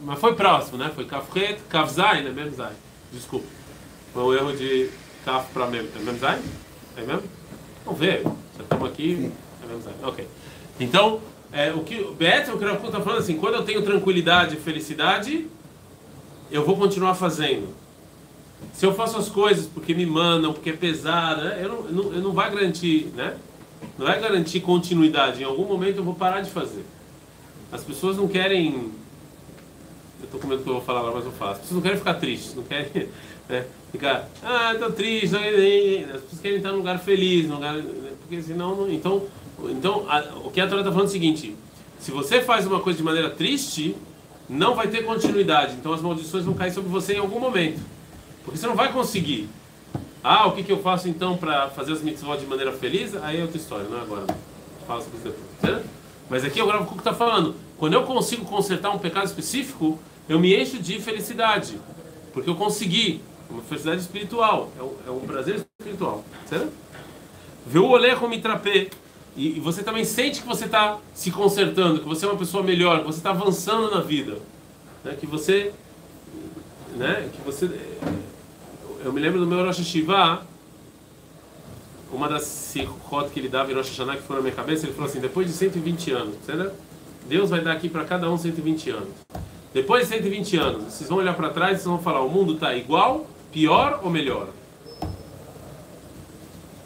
Mas 0.00 0.18
foi 0.18 0.34
próximo, 0.34 0.76
né? 0.76 0.90
Foi 0.94 1.04
Kafret, 1.04 1.58
Kafzai, 1.68 2.22
né? 2.22 2.30
Memzai. 2.30 2.72
Desculpa. 3.12 3.46
Foi 4.12 4.22
um 4.22 4.34
erro 4.34 4.56
de 4.56 4.90
Kaf 5.24 5.50
para 5.52 5.66
Mem. 5.66 5.88
É 5.94 5.98
Memzai? 5.98 6.40
É 6.96 7.00
mesmo? 7.00 7.22
Vamos 7.84 8.00
ver. 8.00 8.22
Já 8.22 8.62
estamos 8.62 8.88
aqui. 8.88 9.32
É 9.62 9.66
Memzai. 9.66 9.94
Ok. 10.02 10.28
Então, 10.78 11.20
é, 11.52 11.72
o 11.72 11.84
que 11.84 12.00
o 12.00 12.12
Beto, 12.12 12.52
o 12.52 12.58
que 12.58 12.64
o 12.64 12.74
está 12.74 13.00
falando 13.00 13.20
assim, 13.20 13.36
quando 13.36 13.54
eu 13.54 13.64
tenho 13.64 13.82
tranquilidade 13.82 14.56
e 14.56 14.60
felicidade, 14.60 15.46
eu 16.50 16.64
vou 16.64 16.76
continuar 16.76 17.14
fazendo. 17.14 17.74
Se 18.72 18.86
eu 18.86 18.94
faço 18.94 19.16
as 19.18 19.28
coisas 19.28 19.66
porque 19.66 19.94
me 19.94 20.06
mandam, 20.06 20.52
porque 20.52 20.70
é 20.70 20.72
pesada, 20.72 21.44
né? 21.44 21.60
eu 21.62 21.68
não, 21.68 21.76
eu 21.86 21.92
não, 21.92 22.12
eu 22.14 22.22
não 22.22 22.32
vai 22.32 22.50
garantir, 22.50 23.12
né? 23.14 23.36
Não 23.98 24.06
vai 24.06 24.20
garantir 24.20 24.60
continuidade. 24.60 25.42
Em 25.42 25.44
algum 25.44 25.64
momento 25.64 25.98
eu 25.98 26.04
vou 26.04 26.14
parar 26.14 26.40
de 26.40 26.50
fazer. 26.50 26.84
As 27.70 27.82
pessoas 27.82 28.16
não 28.16 28.28
querem. 28.28 28.90
Eu 30.20 30.24
estou 30.24 30.40
com 30.40 30.46
medo 30.46 30.62
que 30.62 30.68
eu 30.68 30.74
vou 30.74 30.82
falar 30.82 31.00
agora, 31.00 31.16
mas 31.16 31.24
eu 31.24 31.32
faço. 31.32 31.52
As 31.52 31.58
pessoas 31.58 31.74
não 31.74 31.82
querem 31.82 31.98
ficar 31.98 32.14
tristes, 32.14 32.54
não 32.54 32.62
querem 32.62 32.88
né, 33.48 33.66
ficar. 33.92 34.28
Ah, 34.42 34.72
estou 34.72 34.92
triste. 34.92 35.30
Não... 35.32 35.40
As 35.40 36.22
pessoas 36.22 36.40
querem 36.40 36.58
estar 36.58 36.70
num 36.70 36.78
lugar 36.78 36.98
feliz, 36.98 37.48
num 37.48 37.54
lugar. 37.54 37.76
Porque 38.20 38.42
senão. 38.42 38.76
Não... 38.76 38.90
Então, 38.90 39.24
então 39.70 40.06
a... 40.08 40.20
o 40.44 40.50
que 40.50 40.60
a 40.60 40.66
Torá 40.66 40.80
está 40.80 40.90
falando 40.90 41.06
é 41.06 41.10
o 41.10 41.12
seguinte: 41.12 41.56
se 41.98 42.10
você 42.10 42.40
faz 42.40 42.66
uma 42.66 42.80
coisa 42.80 42.96
de 42.96 43.04
maneira 43.04 43.30
triste, 43.30 43.96
não 44.48 44.74
vai 44.74 44.88
ter 44.88 45.04
continuidade. 45.04 45.74
Então 45.74 45.92
as 45.92 46.00
maldições 46.00 46.44
vão 46.44 46.54
cair 46.54 46.72
sobre 46.72 46.90
você 46.90 47.14
em 47.14 47.18
algum 47.18 47.40
momento. 47.40 47.80
Porque 48.44 48.58
você 48.58 48.66
não 48.66 48.74
vai 48.74 48.92
conseguir. 48.92 49.48
Ah, 50.22 50.46
o 50.46 50.52
que, 50.52 50.62
que 50.62 50.72
eu 50.72 50.82
faço 50.82 51.08
então 51.08 51.36
para 51.36 51.68
fazer 51.70 51.92
as 51.92 52.02
mitzvot 52.02 52.38
de 52.38 52.46
maneira 52.46 52.72
feliz? 52.72 53.14
Aí 53.16 53.38
é 53.38 53.42
outra 53.42 53.56
história, 53.56 53.86
não 53.88 53.98
é 53.98 54.02
agora. 54.02 54.26
Fala 54.86 55.02
sobre 55.02 55.18
isso 55.18 55.28
depois. 55.28 55.60
Certo? 55.60 55.88
Mas 56.28 56.44
aqui 56.44 56.60
o 56.60 56.66
Rav 56.66 56.86
Kuk 56.86 56.98
está 56.98 57.12
falando, 57.12 57.54
quando 57.76 57.92
eu 57.92 58.04
consigo 58.04 58.44
consertar 58.44 58.90
um 58.90 58.98
pecado 58.98 59.26
específico, 59.26 59.98
eu 60.28 60.38
me 60.38 60.56
encho 60.56 60.78
de 60.78 60.98
felicidade, 61.00 61.78
porque 62.32 62.48
eu 62.48 62.54
consegui, 62.54 63.20
uma 63.50 63.62
felicidade 63.62 64.00
espiritual, 64.00 64.70
é 64.78 64.82
um, 64.82 64.94
é 65.06 65.10
um 65.10 65.20
prazer 65.20 65.66
espiritual, 65.78 66.24
certo? 66.48 66.72
Vê 67.66 67.78
o 67.78 67.86
olecho 67.86 68.26
mitrapé, 68.26 68.88
e, 69.36 69.56
e 69.56 69.60
você 69.60 69.82
também 69.82 70.04
sente 70.04 70.40
que 70.40 70.46
você 70.46 70.64
está 70.64 70.98
se 71.12 71.30
consertando, 71.30 72.00
que 72.00 72.08
você 72.08 72.24
é 72.24 72.28
uma 72.28 72.38
pessoa 72.38 72.62
melhor, 72.62 73.00
que 73.00 73.06
você 73.06 73.18
está 73.18 73.30
avançando 73.30 73.90
na 73.90 74.00
vida, 74.00 74.38
né? 75.04 75.16
que 75.18 75.26
você, 75.26 75.72
né? 76.96 77.28
que 77.34 77.42
você, 77.42 77.66
eu 79.04 79.12
me 79.12 79.20
lembro 79.20 79.38
do 79.38 79.46
meu 79.46 79.62
Rosh 79.62 79.80
Hashivah, 79.80 80.42
uma 82.10 82.26
das 82.26 82.44
sikhot 82.44 83.28
que 83.30 83.38
ele 83.38 83.50
dava 83.50 83.70
em 83.70 83.74
Rosh 83.74 83.90
Hashanah 83.90 84.16
que 84.16 84.22
foi 84.22 84.36
na 84.36 84.42
minha 84.42 84.54
cabeça, 84.54 84.86
ele 84.86 84.94
falou 84.94 85.10
assim, 85.10 85.20
depois 85.20 85.46
de 85.46 85.52
120 85.52 86.10
anos, 86.12 86.34
entendeu? 86.36 86.72
Deus 87.28 87.50
vai 87.50 87.60
dar 87.60 87.72
aqui 87.72 87.88
para 87.88 88.04
cada 88.04 88.30
um 88.30 88.38
120 88.38 88.90
anos. 88.90 89.08
Depois 89.74 90.04
de 90.04 90.14
120 90.14 90.56
anos, 90.56 90.84
vocês 90.84 91.10
vão 91.10 91.18
olhar 91.18 91.34
para 91.34 91.50
trás 91.50 91.72
e 91.72 91.74
vocês 91.82 91.86
vão 91.86 91.98
falar, 91.98 92.22
o 92.22 92.30
mundo 92.30 92.54
está 92.54 92.74
igual, 92.74 93.26
pior 93.52 94.00
ou 94.02 94.10
melhor? 94.10 94.48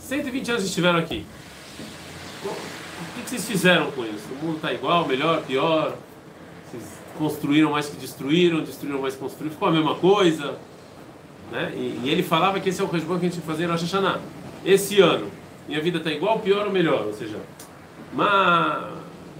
120 0.00 0.50
anos 0.50 0.64
estiveram 0.64 0.98
aqui. 0.98 1.24
O 2.44 3.22
que 3.22 3.30
vocês 3.30 3.46
fizeram 3.46 3.92
com 3.92 4.04
isso? 4.04 4.26
O 4.32 4.44
mundo 4.44 4.56
está 4.56 4.72
igual, 4.72 5.06
melhor, 5.06 5.42
pior? 5.42 5.96
Vocês 6.68 6.82
construíram 7.16 7.70
mais 7.70 7.86
que 7.88 7.96
destruíram, 7.96 8.60
destruíram 8.62 9.02
mais 9.02 9.14
que 9.14 9.20
construíram, 9.20 9.52
ficou 9.52 9.68
a 9.68 9.72
mesma 9.72 9.94
coisa. 9.94 10.56
Né? 11.51 11.71
E, 11.75 12.01
e 12.03 12.09
ele 12.09 12.23
falava 12.23 12.59
que 12.59 12.69
esse 12.69 12.81
é 12.81 12.83
o 12.83 12.95
Heshbon 12.95 13.19
que 13.19 13.25
a 13.25 13.29
gente 13.29 13.41
fazia 13.41 13.65
em 13.65 13.69
Rosh 13.69 13.81
Hashanah. 13.81 14.19
Esse 14.65 14.99
ano, 15.01 15.27
minha 15.67 15.81
vida 15.81 15.97
está 15.97 16.11
igual, 16.11 16.39
pior 16.39 16.65
ou 16.65 16.71
melhor? 16.71 17.05
Ou 17.07 17.13
seja, 17.13 17.37
mas, 18.13 18.83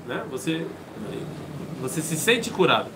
né? 0.08 0.24
você, 0.30 0.66
você 1.82 2.02
se 2.02 2.16
sente 2.16 2.50
curado. 2.50 2.90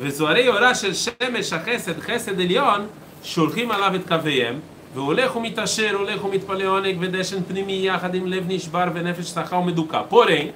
וזוהרי 0.00 0.48
אורה 0.48 0.74
של 0.74 0.94
שמש 0.94 1.52
החסד, 1.52 2.00
חסד 2.00 2.40
עליון, 2.40 2.86
שולחים 3.22 3.70
עליו 3.70 3.94
את 3.94 4.08
קוויהם, 4.08 4.60
והוא 4.94 5.06
הולך 5.06 5.36
ומתעשר, 5.36 5.94
הולך 5.94 6.24
ומתפלא 6.24 6.64
עונג 6.64 6.96
ודשן 7.00 7.42
פנימי 7.48 7.86
יחד 7.86 8.14
עם 8.14 8.26
לב 8.26 8.44
נשבר 8.48 8.84
ונפש 8.94 9.34
צחה 9.34 9.56
ומדוכא. 9.56 10.02
Porém, 10.10 10.50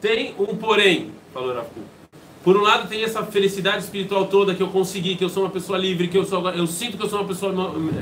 tem 0.00 0.34
um 0.38 0.56
porém, 0.56 1.10
falou 1.32 1.54
Rav 1.54 1.66
Kuk. 1.74 1.99
por 2.43 2.57
um 2.57 2.61
lado 2.61 2.89
tem 2.89 3.03
essa 3.03 3.23
felicidade 3.23 3.83
espiritual 3.83 4.25
toda 4.25 4.55
que 4.55 4.63
eu 4.63 4.69
consegui, 4.69 5.15
que 5.15 5.23
eu 5.23 5.29
sou 5.29 5.43
uma 5.43 5.49
pessoa 5.49 5.77
livre, 5.77 6.07
que 6.07 6.17
eu 6.17 6.25
sou, 6.25 6.49
eu 6.49 6.65
sinto 6.65 6.97
que 6.97 7.03
eu 7.03 7.09
sou 7.09 7.19
uma 7.19 7.27
pessoa 7.27 7.53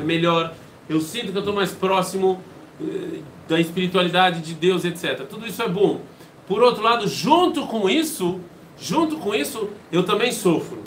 melhor, 0.06 0.54
eu 0.88 1.02
sinto 1.02 1.32
que 1.32 1.38
eu 1.38 1.42
estou 1.42 1.54
mais 1.54 1.72
próximo 1.72 2.42
eh, 2.82 3.20
da 3.50 3.60
espiritualidade 3.60 4.42
de 4.42 4.54
Deus, 4.54 4.86
etc. 4.86 5.26
Tudo 5.30 5.46
isso 5.46 5.62
é 5.62 5.68
bom. 5.68 6.00
Por 6.48 6.64
outro 6.64 6.82
lado, 6.82 7.06
junto 7.08 7.68
com 7.68 7.90
isso, 7.90 8.40
junto 8.80 9.18
com 9.18 9.36
isso, 9.36 9.70
eu 9.92 10.04
também 10.04 10.32
sofro. 10.32 10.80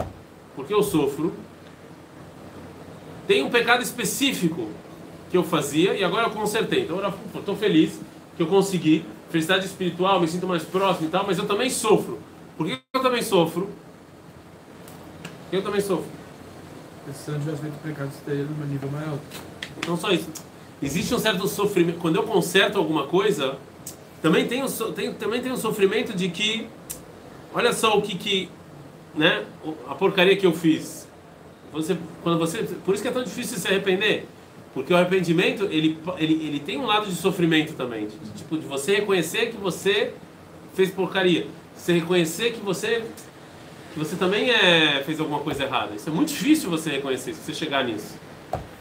Porque 0.57 0.73
eu 0.73 0.83
sofro. 0.83 1.35
Tem 3.27 3.43
um 3.43 3.51
pecado 3.51 3.83
específico 3.83 4.69
que 5.31 5.37
eu 5.37 5.45
fazia 5.45 5.95
e 5.95 6.03
agora 6.03 6.27
eu 6.27 6.31
consertei. 6.31 6.85
Então 6.85 7.01
estou 7.35 7.55
feliz 7.55 8.01
que 8.37 8.43
eu 8.43 8.47
consegui. 8.47 9.05
Felicidade 9.31 9.67
espiritual, 9.67 10.21
me 10.21 10.29
sinto 10.29 10.47
mais 10.47 10.63
próximo 10.63 11.09
e 11.09 11.11
tal, 11.11 11.25
mas 11.27 11.39
eu 11.39 11.47
também 11.47 11.69
sofro. 11.71 12.19
Eu 13.03 13.11
também 13.11 13.23
sofro? 13.23 13.69
Eu 15.51 15.61
também 15.61 15.81
sofro. 15.81 16.05
Se 17.13 17.25
você 17.25 17.31
não 17.33 17.41
tivesse 17.41 17.63
feito 17.63 17.75
pecado, 17.83 18.11
teria 18.25 18.45
num 18.45 18.65
nível 18.65 18.89
maior. 18.93 19.19
Não 19.89 19.97
só 19.97 20.13
isso. 20.13 20.29
Existe 20.81 21.13
um 21.13 21.19
certo 21.19 21.49
sofrimento. 21.49 21.99
Quando 21.99 22.15
eu 22.15 22.23
conserto 22.23 22.79
alguma 22.79 23.09
coisa, 23.09 23.57
também 24.23 24.47
tem, 24.47 24.63
um, 24.63 24.69
so- 24.69 24.93
tem, 24.93 25.13
também 25.15 25.43
tem 25.43 25.51
um 25.51 25.57
sofrimento 25.57 26.15
de 26.17 26.29
que, 26.29 26.69
olha 27.53 27.73
só 27.73 27.99
o 27.99 28.03
que, 28.03 28.17
que 28.17 28.49
né, 29.17 29.45
o- 29.65 29.75
a 29.89 29.97
porcaria 29.97 30.37
que 30.37 30.47
eu 30.47 30.53
fiz. 30.53 31.09
Você, 31.73 31.99
quando 32.23 32.39
você, 32.39 32.63
por 32.85 32.95
isso 32.95 33.03
que 33.03 33.09
é 33.09 33.13
tão 33.13 33.25
difícil 33.25 33.59
se 33.59 33.67
arrepender, 33.67 34.27
porque 34.75 34.93
o 34.93 34.97
arrependimento 34.97 35.65
ele, 35.65 35.99
ele, 36.19 36.35
ele 36.47 36.61
tem 36.61 36.79
um 36.79 36.87
lado 36.87 37.07
de 37.07 37.17
sofrimento 37.17 37.73
também, 37.75 38.07
de, 38.07 38.17
tipo 38.37 38.57
de 38.57 38.65
você 38.67 38.95
reconhecer 38.95 39.51
que 39.51 39.57
você 39.57 40.15
fez 40.75 40.89
porcaria, 40.93 41.49
você 41.77 41.93
reconhecer 41.95 42.53
que 42.53 42.61
você 42.61 43.05
que 43.93 43.99
você 43.99 44.17
também 44.17 44.51
é, 44.51 45.03
fez 45.05 45.21
alguma 45.21 45.41
coisa 45.41 45.65
errada. 45.65 45.95
Isso 45.95 46.09
é 46.09 46.13
muito 46.13 46.29
difícil 46.29 46.71
você 46.71 46.91
reconhecer, 46.93 47.35
se 47.35 47.41
você 47.43 47.53
chegar 47.53 47.85
nisso. 47.85 48.15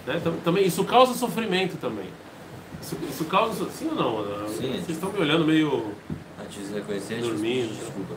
Né? 0.07 0.21
Tam- 0.23 0.37
Também, 0.43 0.65
isso 0.65 0.83
causa 0.85 1.13
sofrimento 1.13 1.75
também. 1.77 2.05
Isso, 2.81 2.97
isso 3.09 3.25
causa. 3.25 3.69
Sim 3.71 3.89
ou 3.89 3.95
não? 3.95 4.47
Sim. 4.47 4.71
Vocês 4.71 4.89
estão 4.91 5.11
me 5.11 5.19
olhando 5.19 5.43
meio. 5.45 5.91
Antes 6.41 6.67
de 6.69 6.73
reconhecer, 6.75 7.15
a 7.15 7.17
gente 7.17 7.27
Dormindo. 7.29 7.77
desculpa. 7.77 8.15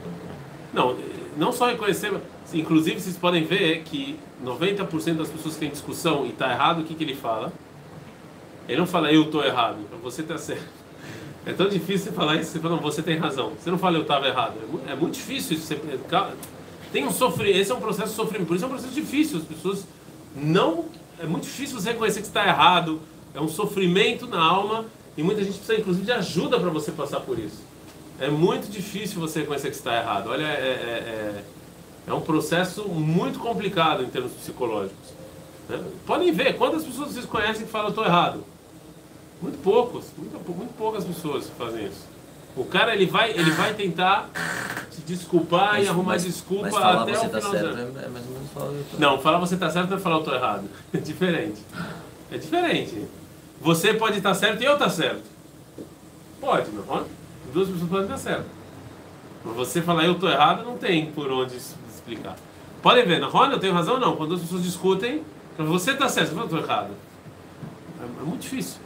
Não, 0.73 0.97
não 1.37 1.51
só 1.53 1.67
reconhecer. 1.69 2.13
mas, 2.13 2.23
Inclusive, 2.55 3.01
vocês 3.01 3.17
podem 3.17 3.43
ver 3.45 3.83
que 3.83 4.17
90% 4.45 5.15
das 5.17 5.29
pessoas 5.29 5.55
que 5.55 5.61
têm 5.61 5.71
discussão 5.71 6.25
e 6.25 6.29
está 6.29 6.53
errado, 6.53 6.81
o 6.83 6.85
que, 6.85 6.95
que 6.95 7.03
ele 7.03 7.17
fala? 7.17 7.53
Ele 8.69 8.79
não 8.79 8.87
fala 8.87 9.13
eu 9.13 9.23
estou 9.25 9.45
errado, 9.45 9.79
você 10.03 10.23
está 10.23 10.39
certo. 10.39 10.84
É 11.47 11.53
tão 11.53 11.69
difícil 11.69 12.07
você 12.07 12.13
falar 12.13 12.37
isso, 12.37 12.53
você 12.53 12.59
fala, 12.59 12.77
não, 12.77 12.83
você 12.83 13.03
tem 13.03 13.19
razão. 13.19 13.53
Você 13.59 13.71
não 13.71 13.79
fala 13.79 13.99
eu 13.99 14.03
estava 14.03 14.27
errado. 14.27 14.55
É 14.87 14.93
É 14.93 14.95
muito 14.95 15.15
difícil 15.15 15.57
isso. 15.57 15.67
Você, 15.67 15.79
tem 16.91 17.05
um 17.05 17.11
sofrimento, 17.11 17.59
esse 17.59 17.73
é 17.73 17.75
um 17.75 17.81
processo 17.81 18.11
de 18.11 18.15
sofrimento, 18.15 18.47
por 18.47 18.57
isso 18.57 18.65
é 18.65 18.69
um 18.69 18.71
processo 18.71 18.95
difícil. 18.95 19.39
As 19.39 19.45
pessoas 19.45 19.85
não. 20.35 20.87
É 21.19 21.27
muito 21.27 21.45
difícil 21.45 21.79
você 21.79 21.91
reconhecer 21.91 22.21
que 22.21 22.27
está 22.27 22.47
errado. 22.47 23.01
É 23.35 23.41
um 23.41 23.49
sofrimento 23.49 24.27
na 24.27 24.43
alma 24.43 24.87
e 25.17 25.23
muita 25.23 25.43
gente 25.43 25.59
precisa, 25.59 25.81
inclusive, 25.81 26.07
de 26.07 26.13
ajuda 26.13 26.59
para 26.59 26.71
você 26.71 26.93
passar 26.93 27.21
por 27.21 27.39
isso. 27.39 27.63
É 28.19 28.29
muito 28.29 28.71
difícil 28.71 29.21
você 29.21 29.41
reconhecer 29.41 29.71
que 29.71 29.77
está 29.77 29.97
errado. 29.97 30.29
Olha, 30.31 30.45
é, 30.45 30.47
é, 30.47 31.43
é, 31.43 31.45
é 32.07 32.15
um 32.15 32.21
processo 32.21 32.85
muito 32.89 33.39
complicado 33.39 34.03
em 34.03 34.07
termos 34.07 34.33
psicológicos. 34.33 35.13
né? 35.69 35.83
Podem 36.07 36.33
ver 36.33 36.57
quantas 36.57 36.85
pessoas 36.85 37.13
vocês 37.13 37.27
conhecem 37.27 37.67
que 37.67 37.73
falam 37.73 37.89
eu 37.89 37.91
estou 37.91 38.05
errado. 38.05 38.45
Muito 39.45 39.59
poucos, 39.59 40.07
muito, 40.17 40.57
muito 40.57 40.75
poucas 40.75 41.05
pessoas 41.05 41.51
fazem 41.59 41.85
isso. 41.85 42.07
O 42.57 42.65
cara 42.65 42.95
ele 42.95 43.05
vai, 43.05 43.31
ele 43.31 43.51
vai 43.51 43.75
tentar 43.75 44.31
se 44.91 45.03
desculpar 45.03 45.83
e 45.83 45.87
arrumar 45.87 46.17
desculpa 46.17 46.63
mas 46.63 46.73
falar 46.73 47.03
até 47.03 47.15
você 47.15 47.27
o 47.27 47.29
tá 47.29 47.39
final 47.39 47.53
certo 47.53 47.67
do 47.67 47.83
ano. 47.83 48.01
é, 48.01 48.05
é 48.05 48.09
mais 48.09 48.27
ou 48.27 48.33
menos 48.33 48.51
falar 48.55 48.73
eu 48.73 48.85
tô. 48.91 48.99
Não, 48.99 49.21
falar 49.21 49.39
você 49.39 49.55
está 49.55 49.69
certo 49.69 49.91
não 49.91 49.99
é 49.99 50.01
falar 50.01 50.17
eu 50.17 50.21
estou 50.21 50.35
errado. 50.35 50.71
É 50.95 50.97
diferente. 50.97 51.61
É 52.33 52.39
diferente. 52.39 53.07
Você 53.61 53.93
pode 53.93 54.17
estar 54.17 54.33
certo 54.33 54.63
e 54.63 54.65
eu 54.65 54.73
estar 54.73 54.89
certo. 54.89 55.25
Pode, 56.41 56.71
não 56.71 56.97
é? 56.97 57.03
Duas 57.53 57.69
pessoas 57.69 57.91
podem 57.91 58.05
estar 58.05 58.19
certo. 58.19 58.47
Mas 59.45 59.57
você 59.57 59.83
falar 59.83 60.07
eu 60.07 60.13
estou 60.13 60.31
errado 60.31 60.65
não 60.65 60.79
tem 60.79 61.13
por 61.13 61.31
onde 61.31 61.55
explicar. 61.55 62.37
Podem 62.81 63.05
ver, 63.05 63.21
na 63.21 63.27
Rona 63.27 63.53
eu 63.53 63.61
tenho 63.61 63.75
razão 63.75 63.95
ou 63.95 64.01
não? 64.01 64.17
Quando 64.17 64.37
as 64.37 64.41
pessoas 64.41 64.63
discutem, 64.63 65.23
você 65.59 65.91
está 65.91 66.09
certo, 66.09 66.35
eu 66.35 66.45
estou 66.45 66.61
errado. 66.61 66.93
É, 68.01 68.05
é 68.05 68.25
muito 68.25 68.41
difícil. 68.41 68.81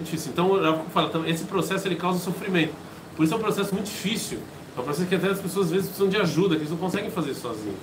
Difícil. 0.00 0.32
Então, 0.32 0.56
eu 0.56 0.84
falo, 0.92 1.08
então, 1.08 1.26
esse 1.26 1.44
processo 1.44 1.86
ele 1.86 1.96
causa 1.96 2.18
sofrimento. 2.18 2.74
Por 3.16 3.24
isso 3.24 3.34
é 3.34 3.36
um 3.36 3.40
processo 3.40 3.74
muito 3.74 3.86
difícil. 3.86 4.38
É 4.76 4.80
um 4.80 4.84
processo 4.84 5.06
que 5.06 5.14
até 5.14 5.28
as 5.28 5.40
pessoas 5.40 5.66
às 5.66 5.72
vezes 5.72 5.86
precisam 5.86 6.08
de 6.08 6.16
ajuda, 6.16 6.56
que 6.56 6.62
eles 6.62 6.70
não 6.70 6.78
conseguem 6.78 7.10
fazer 7.10 7.34
sozinho 7.34 7.76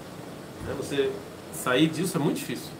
Né? 0.65 0.73
Você 0.77 1.11
sair 1.53 1.87
disso 1.87 2.17
é 2.17 2.19
muito 2.19 2.37
difícil. 2.37 2.71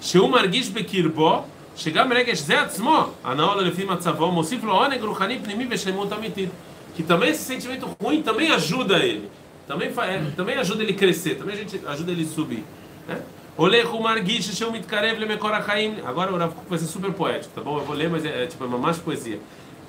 Sheu 0.00 0.28
margish 0.28 0.68
bekirbo, 0.68 1.44
chegar 1.76 2.04
meregesh 2.04 2.42
ze 2.42 2.54
atzmo, 2.54 3.14
anaol 3.22 3.60
lefim 3.60 3.88
atzavó, 3.88 4.30
mosif 4.30 4.62
lo 4.64 4.74
oneg 4.74 5.02
ruchani 5.02 5.38
pnimi 5.38 5.64
veshlemut 5.64 6.12
amitir. 6.12 6.50
Que 6.94 7.02
também 7.02 7.30
esse 7.30 7.44
sentimento 7.44 7.88
ruim 8.00 8.22
também 8.22 8.50
ajuda 8.50 8.98
ele. 8.98 9.30
Também, 9.66 9.88
é, 9.88 10.30
também 10.36 10.56
ajuda 10.56 10.82
ele 10.82 10.92
crescer, 10.92 11.36
também 11.36 11.54
a 11.54 11.58
gente 11.58 11.80
ajuda 11.86 12.10
ele 12.12 12.26
subir. 12.26 12.64
Né? 13.06 13.22
Olech 13.56 13.88
umargish 13.92 14.54
sheu 14.54 14.72
mitkarev 14.72 15.18
lemekor 15.18 15.52
hachaim. 15.52 16.00
Agora 16.06 16.32
o 16.32 16.38
Rav 16.38 16.52
vai 16.68 16.78
ser 16.78 16.86
super 16.86 17.12
poético, 17.12 17.54
tá 17.54 17.60
bom? 17.60 17.78
Eu 17.78 17.84
vou 17.84 17.94
ler, 17.94 18.08
mas 18.08 18.24
é, 18.24 18.44
é 18.44 18.46
tipo 18.46 18.64
é 18.64 18.66
uma 18.66 18.78
mais 18.78 18.98
poesia. 18.98 19.40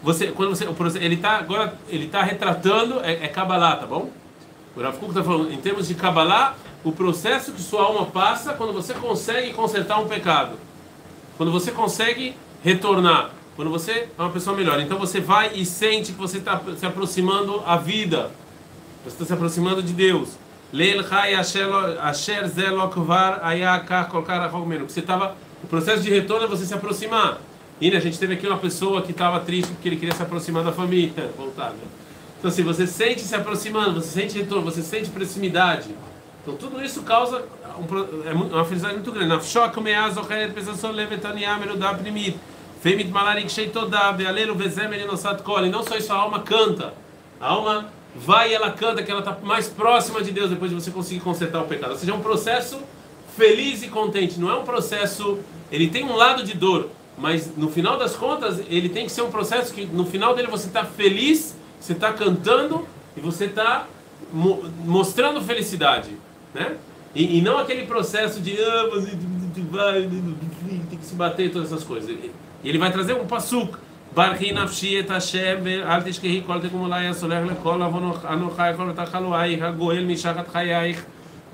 Você, 0.01 0.27
quando 0.27 0.53
você, 0.53 0.65
ele 0.99 1.15
está 1.15 1.37
agora, 1.37 1.73
ele 1.87 2.07
tá 2.07 2.21
retratando 2.21 2.99
é, 2.99 3.23
é 3.23 3.27
Kabbalah, 3.29 3.77
tá 3.77 3.85
bom? 3.85 4.09
O 4.75 4.81
Rav 4.81 4.97
está 5.01 5.23
falando 5.23 5.53
em 5.53 5.57
termos 5.57 5.87
de 5.87 5.95
Kabbalah, 5.95 6.57
o 6.83 6.91
processo 6.91 7.53
que 7.53 7.61
sua 7.61 7.83
alma 7.83 8.05
passa 8.07 8.53
quando 8.53 8.73
você 8.73 8.93
consegue 8.93 9.53
consertar 9.53 9.99
um 9.99 10.07
pecado, 10.09 10.57
quando 11.37 11.51
você 11.51 11.71
consegue 11.71 12.35
retornar, 12.61 13.31
quando 13.55 13.71
você 13.71 14.09
é 14.17 14.21
uma 14.21 14.29
pessoa 14.29 14.57
melhor. 14.57 14.81
Então 14.81 14.97
você 14.97 15.21
vai 15.21 15.53
e 15.55 15.65
sente 15.65 16.11
que 16.11 16.17
você 16.17 16.39
está 16.39 16.61
se 16.75 16.85
aproximando 16.85 17.63
à 17.65 17.77
vida, 17.77 18.29
você 19.05 19.13
está 19.13 19.25
se 19.25 19.33
aproximando 19.33 19.81
de 19.81 19.93
Deus. 19.93 20.42
Leil 20.73 21.03
Chai 21.07 21.35
Asher 21.35 21.67
Lo- 21.67 21.99
Asher 22.01 22.47
Ze 22.47 22.69
Lo 22.69 22.89
Kvar 22.89 23.39
Aya 23.43 23.79
Kach 23.79 24.09
Kol 24.09 24.23
Kar 24.23 24.41
Rachok 24.41 24.67
Menu. 24.67 24.89
Você 24.89 24.99
estava... 25.01 25.35
O 25.63 25.67
processo 25.67 26.01
de 26.01 26.09
retorno 26.09 26.45
é 26.45 26.49
você 26.49 26.65
se 26.65 26.73
aproximar. 26.73 27.39
E 27.79 27.89
né, 27.91 27.97
a 27.97 27.99
gente 28.01 28.17
teve 28.19 28.33
aqui 28.33 28.47
uma 28.47 28.57
pessoa 28.57 29.01
que 29.03 29.11
estava 29.11 29.39
triste 29.39 29.71
porque 29.71 29.87
ele 29.87 29.97
queria 29.97 30.13
se 30.13 30.21
aproximar 30.21 30.63
da 30.63 30.71
família. 30.71 31.31
Voltar, 31.37 31.69
né? 31.69 31.83
Então, 32.39 32.49
assim, 32.49 32.63
você 32.63 32.85
sente 32.85 33.21
se 33.21 33.33
aproximando, 33.35 34.01
você 34.01 34.19
sente 34.19 34.37
retorno, 34.37 34.65
você 34.65 34.81
sente 34.81 35.09
proximidade. 35.09 35.95
Então, 36.41 36.57
tudo 36.57 36.83
isso 36.83 37.03
causa 37.03 37.45
um 37.79 38.27
é 38.27 38.33
uma 38.33 38.65
felicidade 38.65 38.95
muito 38.95 39.11
grande. 39.11 39.29
Nafshok 39.29 39.79
meaz 39.79 40.17
ocher 40.17 40.51
pesason 40.53 40.91
levetania 40.91 41.55
meludá 41.57 41.93
primit. 41.93 42.37
Femit 42.81 43.09
malarik 43.09 43.49
sheitodá, 43.49 44.11
bealelu 44.11 44.53
vezem 44.55 44.91
elinosat 44.93 45.41
kol. 45.41 45.65
E 45.65 45.69
não 45.69 45.83
só 45.83 45.95
isso, 45.95 46.11
a 46.11 46.17
alma 46.17 46.41
canta. 46.41 46.93
A 47.39 47.47
alma 47.47 47.85
vai 48.15 48.51
e 48.51 48.53
ela 48.53 48.71
canta 48.71 49.01
que 49.01 49.09
ela 49.09 49.21
está 49.21 49.37
mais 49.41 49.67
próxima 49.67 50.21
de 50.21 50.31
Deus 50.31 50.49
depois 50.49 50.69
de 50.69 50.75
você 50.75 50.91
conseguir 50.91 51.21
consertar 51.21 51.61
o 51.61 51.65
pecado. 51.65 51.91
Ou 51.91 51.97
seja, 51.97 52.11
é 52.11 52.15
um 52.15 52.21
processo 52.21 52.79
feliz 53.35 53.81
e 53.83 53.87
contente. 53.87 54.39
Não 54.39 54.49
é 54.49 54.55
um 54.55 54.63
processo... 54.63 55.39
Ele 55.71 55.89
tem 55.89 56.03
um 56.03 56.15
lado 56.15 56.43
de 56.43 56.55
dor, 56.55 56.89
mas 57.17 57.57
no 57.57 57.69
final 57.69 57.97
das 57.97 58.15
contas, 58.15 58.61
ele 58.69 58.89
tem 58.89 59.05
que 59.05 59.11
ser 59.11 59.23
um 59.23 59.31
processo 59.31 59.73
que 59.73 59.85
no 59.85 60.05
final 60.05 60.35
dele 60.35 60.47
você 60.47 60.67
está 60.67 60.85
feliz, 60.85 61.55
você 61.79 61.93
está 61.93 62.13
cantando 62.13 62.87
e 63.17 63.19
você 63.19 63.45
está 63.45 63.87
mo- 64.31 64.63
mostrando 64.85 65.41
felicidade, 65.41 66.11
né? 66.53 66.77
E, 67.15 67.37
e 67.37 67.41
não 67.41 67.57
aquele 67.57 67.85
processo 67.85 68.39
de 68.39 68.55
ah, 68.63 68.89
vai, 69.69 70.01
tem 70.89 70.99
que 70.99 71.05
se 71.05 71.15
bater 71.15 71.51
todas 71.51 71.71
essas 71.71 71.83
coisas. 71.83 72.09
E 72.09 72.31
ele 72.63 72.77
vai 72.77 72.91
trazer 72.91 73.13
um 73.13 73.25
pasuk. 73.25 73.77
ברכי 74.14 74.52
נפשי 74.52 75.00
את 75.00 75.10
השם 75.10 75.56
ואל 75.64 76.02
תשכחי 76.02 76.42
כל 76.46 76.60
תקום 76.60 76.80
אולי 76.80 77.06
הסולח 77.06 77.38
לכל 77.50 77.82
עוונותייך 77.82 78.76
כל 78.76 78.92
תחלואייך 79.04 79.62
הגואל 79.62 80.04
משחת 80.04 80.48
חייך 80.48 81.04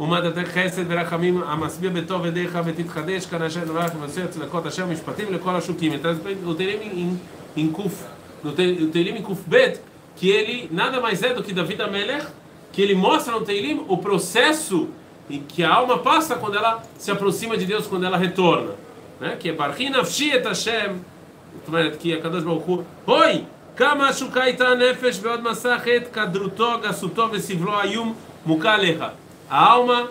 ומדתך 0.00 0.48
חסד 0.58 0.84
ורחמים 0.88 1.42
המשביע 1.46 1.90
בטוב 1.90 2.26
ידיך 2.26 2.58
ותתחדש 2.64 3.26
כאן 3.26 3.42
אשר 3.42 3.60
נברך 3.60 3.90
ובשר 4.00 4.26
צדקות 4.26 4.66
אשר 4.66 4.86
משפטים 4.86 5.26
לכל 5.30 5.56
השוקים. 5.56 5.92
Então, 5.92 6.10
o 6.46 6.54
Teilim 6.54 6.80
em, 6.82 7.20
em 7.56 7.68
Kuf, 7.68 7.94
no 8.42 8.52
Te- 8.52 8.82
o 8.82 8.88
Teilim 8.88 9.16
em 9.16 9.22
Kuf 9.22 9.40
Bet, 9.46 9.80
que 10.16 10.28
ele 10.30 10.68
nada 10.72 11.00
mais 11.00 11.22
é 11.22 11.32
do 11.34 11.42
que 11.42 11.52
David 11.52 11.80
Amelech 11.82 12.26
que 12.72 12.82
ele 12.82 12.94
mostra 12.94 13.32
no 13.34 13.42
Teilim 13.42 13.84
o 13.88 13.98
processo 13.98 14.88
em 15.30 15.40
que 15.42 15.62
a 15.62 15.72
alma 15.72 15.98
passa 15.98 16.34
quando 16.34 16.56
ela 16.56 16.82
se 16.98 17.10
aproxima 17.10 17.56
de 17.56 17.66
Deus, 17.66 17.86
quando 17.86 18.04
ela 18.04 18.16
retorna. 18.16 18.72
Né? 19.20 19.36
Que 19.38 19.50
é 19.50 19.52
Barchi 19.52 19.88
Nafshi 19.90 20.30
et 20.32 20.44
Hashem. 20.44 20.92
זאת 21.68 21.68
אומרת, 21.68 21.96
כי 22.00 22.14
הקדוש 22.14 22.44
ברוך 22.44 22.64
הוא, 22.64 22.82
אוי, 23.08 23.44
כמה 23.76 24.12
שוקה 24.12 24.42
הייתה 24.42 24.68
הנפש 24.68 25.18
בעוד 25.18 25.50
מסכת, 25.50 26.02
כדרותו, 26.12 26.70
גסותו 26.82 27.28
וסבלו 27.32 27.72
האיום 27.72 28.14
מוכה 28.46 28.74
עליך. 28.74 29.04
A 29.50 29.72
alma, 29.72 30.08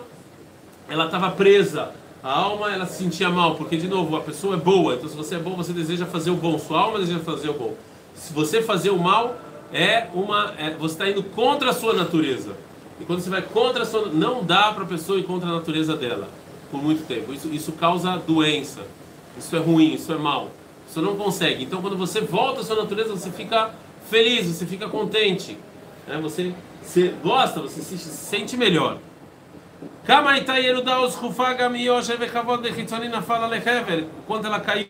ela 0.88 1.06
estava 1.06 1.30
presa. 1.30 1.90
A 2.22 2.30
alma, 2.30 2.72
ela 2.72 2.86
se 2.86 3.02
sentia 3.02 3.28
mal, 3.28 3.56
porque, 3.56 3.76
de 3.76 3.88
novo, 3.88 4.16
a 4.16 4.20
pessoa 4.20 4.54
é 4.54 4.58
boa. 4.58 4.94
Então, 4.94 5.08
se 5.08 5.16
você 5.16 5.34
é 5.34 5.38
bom, 5.38 5.56
você 5.56 5.72
deseja 5.72 6.06
fazer 6.06 6.30
o 6.30 6.36
bom. 6.36 6.58
Sua 6.58 6.80
alma 6.80 6.98
deseja 7.00 7.18
fazer 7.18 7.50
o 7.50 7.54
bom. 7.54 7.74
Se 8.14 8.32
você 8.32 8.62
fazer 8.62 8.90
o 8.90 8.98
mal, 8.98 9.36
é 9.72 10.06
uma, 10.14 10.54
é, 10.56 10.70
você 10.70 10.94
está 10.94 11.10
indo 11.10 11.22
contra 11.22 11.70
a 11.70 11.72
sua 11.72 11.92
natureza. 11.94 12.52
E 13.00 13.04
quando 13.04 13.20
você 13.20 13.28
vai 13.28 13.42
contra 13.42 13.82
a 13.82 13.86
sua, 13.86 14.06
não 14.06 14.44
dá 14.44 14.72
para 14.72 14.84
a 14.84 14.86
pessoa 14.86 15.18
ir 15.18 15.24
contra 15.24 15.48
a 15.48 15.52
natureza 15.52 15.96
dela 15.96 16.28
por 16.70 16.82
muito 16.82 17.06
tempo. 17.06 17.32
Isso, 17.32 17.48
isso 17.48 17.72
causa 17.72 18.16
doença. 18.16 18.80
Isso 19.36 19.54
é 19.54 19.58
ruim, 19.58 19.94
isso 19.94 20.12
é 20.12 20.16
mal. 20.16 20.50
Você 20.89 21.01
não 21.01 21.15
consegue. 21.15 21.63
Então, 21.63 21.81
quando 21.81 21.95
você 21.95 22.19
volta 22.19 22.61
à 22.61 22.63
sua 22.63 22.77
natureza, 22.77 23.11
você 23.11 23.29
fica 23.29 23.69
feliz, 24.09 24.47
você 24.47 24.65
fica 24.65 24.89
contente. 24.89 25.55
Né? 26.07 26.17
Você, 26.21 26.53
você 26.81 27.13
gosta, 27.21 27.61
você 27.61 27.81
se 27.81 27.97
sente 27.97 28.57
melhor. 28.57 28.97
Quando 34.25 34.45
ela 34.45 34.59
caiu, 34.59 34.87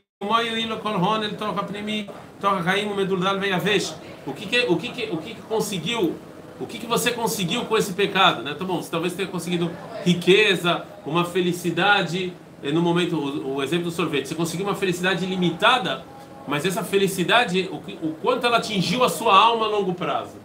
o 4.25 4.33
que 4.33 4.45
que, 4.45 4.59
o 4.67 4.77
que 4.77 5.09
o 5.11 5.17
que 5.17 5.35
conseguiu 5.47 6.15
o 6.59 6.67
que, 6.67 6.77
que 6.77 6.85
você 6.85 7.11
conseguiu 7.11 7.63
com 7.65 7.77
esse 7.77 7.93
pecado? 7.93 8.43
Né? 8.43 8.53
Tá 8.53 8.65
bom, 8.65 8.81
você 8.81 8.91
talvez 8.91 9.13
tenha 9.13 9.29
conseguido 9.29 9.71
riqueza, 10.03 10.85
uma 11.05 11.23
felicidade, 11.23 12.33
no 12.63 12.81
momento, 12.81 13.15
o, 13.15 13.55
o 13.55 13.63
exemplo 13.63 13.85
do 13.85 13.91
sorvete, 13.91 14.27
você 14.27 14.35
conseguiu 14.35 14.65
uma 14.65 14.75
felicidade 14.75 15.25
limitada, 15.25 16.03
mas 16.47 16.65
essa 16.65 16.83
felicidade, 16.83 17.69
o, 17.71 18.07
o 18.07 18.15
quanto 18.21 18.45
ela 18.45 18.57
atingiu 18.57 19.03
a 19.03 19.09
sua 19.09 19.37
alma 19.37 19.65
a 19.65 19.69
longo 19.69 19.93
prazo, 19.93 20.35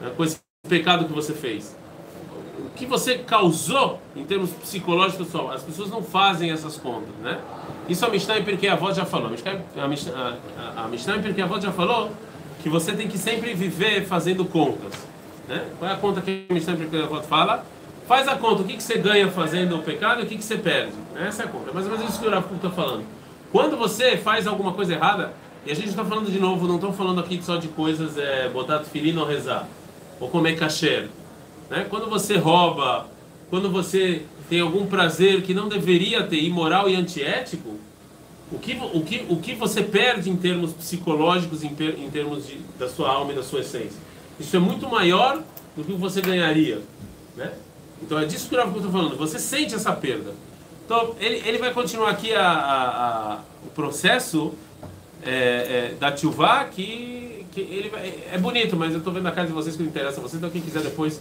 né? 0.00 0.12
com 0.16 0.24
esse 0.24 0.40
pecado 0.68 1.04
que 1.04 1.12
você 1.12 1.34
fez 1.34 1.76
o 2.60 2.70
que 2.76 2.86
você 2.86 3.18
causou 3.18 4.00
em 4.14 4.24
termos 4.24 4.50
psicológicos, 4.50 5.26
pessoal, 5.26 5.50
as 5.50 5.62
pessoas 5.62 5.90
não 5.90 6.02
fazem 6.02 6.50
essas 6.50 6.76
contas, 6.76 7.14
né? 7.22 7.40
Isso 7.88 8.04
a 8.04 8.08
Mishnah 8.08 8.38
em 8.38 8.44
Pirkei 8.44 8.68
Avot 8.68 8.94
já 8.94 9.04
falou. 9.04 9.28
A 9.28 9.30
Mishnah, 9.30 9.60
a 9.76 9.88
Mishnah, 9.88 10.38
a, 10.76 10.84
a 10.84 10.88
Mishnah 10.88 11.20
já 11.60 11.72
falou 11.72 12.12
que 12.62 12.68
você 12.68 12.92
tem 12.92 13.08
que 13.08 13.18
sempre 13.18 13.54
viver 13.54 14.04
fazendo 14.04 14.44
contas, 14.44 14.92
né? 15.48 15.66
Qual 15.78 15.90
é 15.90 15.94
a 15.94 15.96
conta 15.96 16.20
que 16.20 16.46
a 16.48 16.54
Mishnah 16.54 16.74
em 16.74 16.76
Pirkei 16.76 17.02
Avot 17.02 17.26
fala? 17.26 17.64
Faz 18.06 18.26
a 18.26 18.36
conta, 18.36 18.62
o 18.62 18.64
que, 18.64 18.76
que 18.76 18.82
você 18.82 18.98
ganha 18.98 19.30
fazendo 19.30 19.76
o 19.76 19.82
pecado 19.82 20.20
e 20.20 20.24
o 20.24 20.26
que, 20.26 20.36
que 20.36 20.44
você 20.44 20.56
perde. 20.56 20.92
Essa 21.16 21.42
é 21.42 21.46
a 21.46 21.48
conta. 21.48 21.70
É 21.70 21.72
mais 21.72 21.86
ou 21.86 21.92
menos 21.92 22.10
isso 22.10 22.20
que 22.20 22.26
o 22.26 22.30
Rav 22.30 22.44
está 22.54 22.70
falando. 22.70 23.04
Quando 23.52 23.76
você 23.76 24.16
faz 24.16 24.46
alguma 24.46 24.72
coisa 24.72 24.94
errada, 24.94 25.32
e 25.66 25.70
a 25.70 25.74
gente 25.74 25.88
está 25.88 26.04
falando 26.04 26.30
de 26.30 26.38
novo, 26.38 26.66
não 26.66 26.76
estamos 26.76 26.96
falando 26.96 27.20
aqui 27.20 27.40
só 27.42 27.56
de 27.56 27.68
coisas, 27.68 28.16
é, 28.16 28.48
botar 28.48 28.80
filino 28.80 29.20
ou 29.20 29.26
rezar, 29.26 29.68
ou 30.18 30.28
comer 30.28 30.56
kasher, 30.56 31.08
né? 31.68 31.86
Quando 31.88 32.08
você 32.08 32.36
rouba, 32.36 33.06
quando 33.48 33.70
você 33.70 34.22
tem 34.48 34.60
algum 34.60 34.86
prazer 34.86 35.42
que 35.42 35.54
não 35.54 35.68
deveria 35.68 36.24
ter, 36.24 36.42
imoral 36.42 36.88
e 36.88 36.96
antiético, 36.96 37.78
o 38.50 38.58
que, 38.58 38.76
o 38.92 39.00
que, 39.02 39.26
o 39.28 39.36
que 39.36 39.54
você 39.54 39.82
perde 39.82 40.28
em 40.28 40.36
termos 40.36 40.72
psicológicos, 40.72 41.62
em, 41.62 41.68
em 41.68 42.10
termos 42.10 42.46
de, 42.46 42.58
da 42.78 42.88
sua 42.88 43.08
alma 43.08 43.32
e 43.32 43.36
da 43.36 43.44
sua 43.44 43.60
essência? 43.60 43.98
Isso 44.40 44.56
é 44.56 44.58
muito 44.58 44.88
maior 44.88 45.40
do 45.76 45.84
que 45.84 45.92
você 45.92 46.20
ganharia. 46.20 46.80
Né? 47.36 47.52
Então 48.02 48.18
é 48.18 48.24
disso 48.24 48.48
que 48.48 48.54
o 48.54 48.58
Rav 48.58 48.76
está 48.76 48.88
falando. 48.90 49.16
Você 49.16 49.38
sente 49.38 49.74
essa 49.74 49.92
perda. 49.92 50.32
Então 50.84 51.14
ele, 51.20 51.42
ele 51.46 51.58
vai 51.58 51.72
continuar 51.72 52.10
aqui 52.10 52.34
a, 52.34 52.42
a- 52.48 53.32
a- 53.34 53.38
o 53.64 53.68
processo 53.70 54.52
é, 55.22 55.92
é, 55.92 55.94
da 56.00 56.10
Tchuvá, 56.12 56.64
que, 56.64 57.44
que 57.52 57.60
ele 57.60 57.90
vai- 57.90 58.14
é 58.32 58.38
bonito, 58.38 58.76
mas 58.76 58.92
eu 58.92 58.98
estou 58.98 59.12
vendo 59.12 59.26
a 59.26 59.30
cara 59.32 59.46
de 59.46 59.52
vocês 59.52 59.76
que 59.76 59.82
não 59.82 59.88
interessa 59.90 60.18
a 60.18 60.22
vocês, 60.22 60.34
então 60.36 60.50
quem 60.50 60.62
quiser 60.62 60.82
depois. 60.82 61.20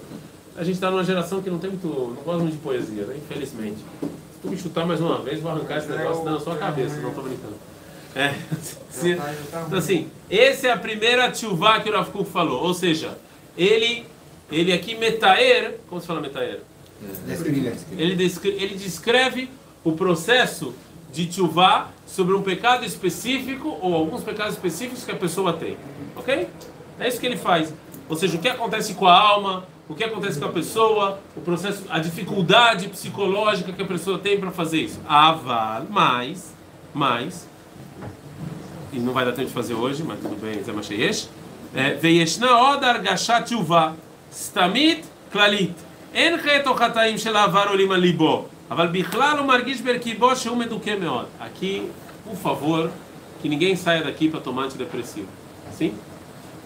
A 0.57 0.63
gente 0.63 0.75
está 0.75 0.89
numa 0.89 1.03
geração 1.03 1.41
que 1.41 1.49
não 1.49 1.59
tem 1.59 1.69
muito. 1.69 1.87
não 1.87 2.23
gosta 2.23 2.41
muito 2.41 2.53
de 2.55 2.59
poesia, 2.61 3.03
né? 3.03 3.15
Infelizmente. 3.17 3.77
Se 4.01 4.39
tu 4.41 4.49
me 4.49 4.57
chutar 4.57 4.85
mais 4.85 4.99
uma 5.01 5.19
vez, 5.19 5.39
vou 5.41 5.51
arrancar 5.51 5.77
esse 5.77 5.87
negócio 5.89 6.23
da 6.25 6.39
sua 6.39 6.55
cabeça, 6.55 6.95
não 6.97 7.09
estou 7.09 7.23
brincando. 7.23 7.55
É, 8.15 8.33
se- 8.89 9.11
então, 9.11 9.77
assim, 9.77 10.09
essa 10.29 10.67
é 10.67 10.71
a 10.71 10.77
primeira 10.77 11.29
tchuvá 11.31 11.79
que 11.79 11.89
o 11.89 11.93
Rav 11.93 12.09
Kuk 12.09 12.29
falou, 12.29 12.63
ou 12.63 12.73
seja, 12.73 13.17
ele, 13.57 14.05
ele 14.51 14.73
aqui, 14.73 14.95
metaer, 14.95 15.79
como 15.87 16.01
se 16.01 16.07
fala 16.07 16.21
metaer? 16.21 16.61
Ele, 17.97 18.31
ele 18.43 18.75
descreve 18.75 19.49
o 19.83 19.93
processo 19.93 20.73
de 21.11 21.27
tchuvá 21.27 21.89
sobre 22.05 22.35
um 22.35 22.41
pecado 22.41 22.85
específico 22.85 23.77
ou 23.81 23.93
alguns 23.93 24.23
pecados 24.23 24.53
específicos 24.53 25.03
que 25.03 25.11
a 25.11 25.15
pessoa 25.15 25.53
tem. 25.53 25.77
Ok? 26.15 26.47
É 26.99 27.07
isso 27.07 27.19
que 27.19 27.25
ele 27.25 27.37
faz. 27.37 27.73
Ou 28.07 28.15
seja, 28.15 28.37
o 28.37 28.39
que 28.39 28.49
acontece 28.49 28.95
com 28.95 29.07
a 29.07 29.17
alma, 29.17 29.65
o 29.87 29.95
que 29.95 30.03
acontece 30.03 30.39
com 30.39 30.45
a 30.45 30.51
pessoa, 30.51 31.19
o 31.35 31.41
processo, 31.41 31.83
a 31.89 31.99
dificuldade 31.99 32.89
psicológica 32.89 33.71
que 33.71 33.81
a 33.81 33.85
pessoa 33.85 34.17
tem 34.19 34.39
para 34.39 34.51
fazer 34.51 34.81
isso. 34.81 34.99
Ah, 35.07 35.29
Aval, 35.29 35.85
mais, 35.89 36.53
mais, 36.93 37.47
e 38.91 38.99
não 38.99 39.13
vai 39.13 39.23
dar 39.25 39.31
tempo 39.31 39.47
de 39.47 39.53
fazer 39.53 39.73
hoje, 39.73 40.03
mas 40.03 40.19
tudo 40.19 40.35
bem, 40.41 40.61
Zé 40.63 40.71
Macheyesh. 40.71 41.29
É, 41.73 41.93
Veieshna 41.93 42.57
odar 42.57 43.01
gashat 43.01 43.53
yuvah. 43.53 43.95
סתמית, 44.32 45.06
כללית. 45.32 45.72
אין 46.14 46.38
חטא 46.38 46.68
או 46.68 46.74
חטאים 46.74 47.18
של 47.18 47.36
העבר 47.36 47.64
עולים 47.68 47.90
על 47.90 48.00
ליבו, 48.00 48.44
אבל 48.70 48.86
בכלל 48.86 49.38
הוא 49.38 49.46
מרגיש 49.46 49.80
ברכיבו 49.80 50.36
שהוא 50.36 50.56
מדוכא 50.56 50.94
מאוד. 51.00 51.26
Aqui, 51.40 51.82
por 52.26 52.36
favor, 52.36 52.90
que 53.40 53.48
ninguém 53.48 53.76
saia 53.76 54.02
daqui 54.02 54.28
para 54.28 54.40
tomar 54.40 54.64
antidepressivo. 54.64 55.28
Sim? 55.72 55.92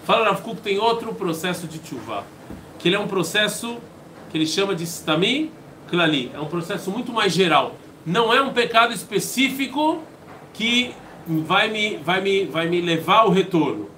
Fala 0.05 0.25
Rav 0.27 0.43
Kuk 0.43 0.61
tem 0.61 0.79
outro 0.79 1.15
processo 1.15 1.67
de 1.67 1.79
tchuvá, 1.79 2.25
que 2.79 2.89
ele 2.89 2.97
é 2.97 2.99
um 2.99 3.09
processo 3.09 3.79
que 4.31 4.39
ele 4.39 4.47
chama 4.47 4.75
de 4.75 4.85
stami 4.85 5.51
klali, 5.89 6.31
é 6.35 6.41
um 6.41 6.47
processo 6.47 6.91
muito 6.91 7.13
mais 7.13 7.33
geral. 7.33 7.75
Não 8.07 8.33
é 8.33 8.41
um 8.41 8.53
pecado 8.53 8.93
específico 8.93 10.03
que 10.55 10.95
vai 11.27 11.69
me, 11.69 11.97
vai 11.99 12.21
me, 12.21 12.45
vai 12.47 12.69
me 12.69 12.81
levar 12.81 13.21
ao 13.21 13.31
retorno. 13.31 13.89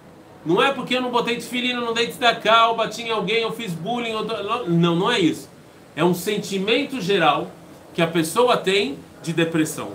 Não 0.45 0.62
é 0.62 0.71
porque 0.71 0.95
eu 0.95 1.01
não 1.01 1.10
botei 1.12 1.36
tefilina, 1.36 1.81
não 1.81 1.93
dei 1.93 2.08
tzedakah, 2.08 2.67
eu 2.69 2.75
bati 2.75 3.01
em 3.01 3.10
alguém, 3.10 3.41
eu 3.41 3.51
fiz 3.51 3.71
bullying, 3.73 4.12
eu 4.12 4.23
do- 4.23 4.69
não, 4.69 4.95
não 4.95 5.12
é 5.12 5.19
isso. 5.19 5.49
É 5.95 6.03
um 6.03 6.13
sentimento 6.13 7.01
geral 7.01 7.49
que 7.93 8.01
a 8.01 8.08
pessoa 8.08 8.55
tem 8.58 8.99
de 9.23 9.34
depressão. 9.34 9.93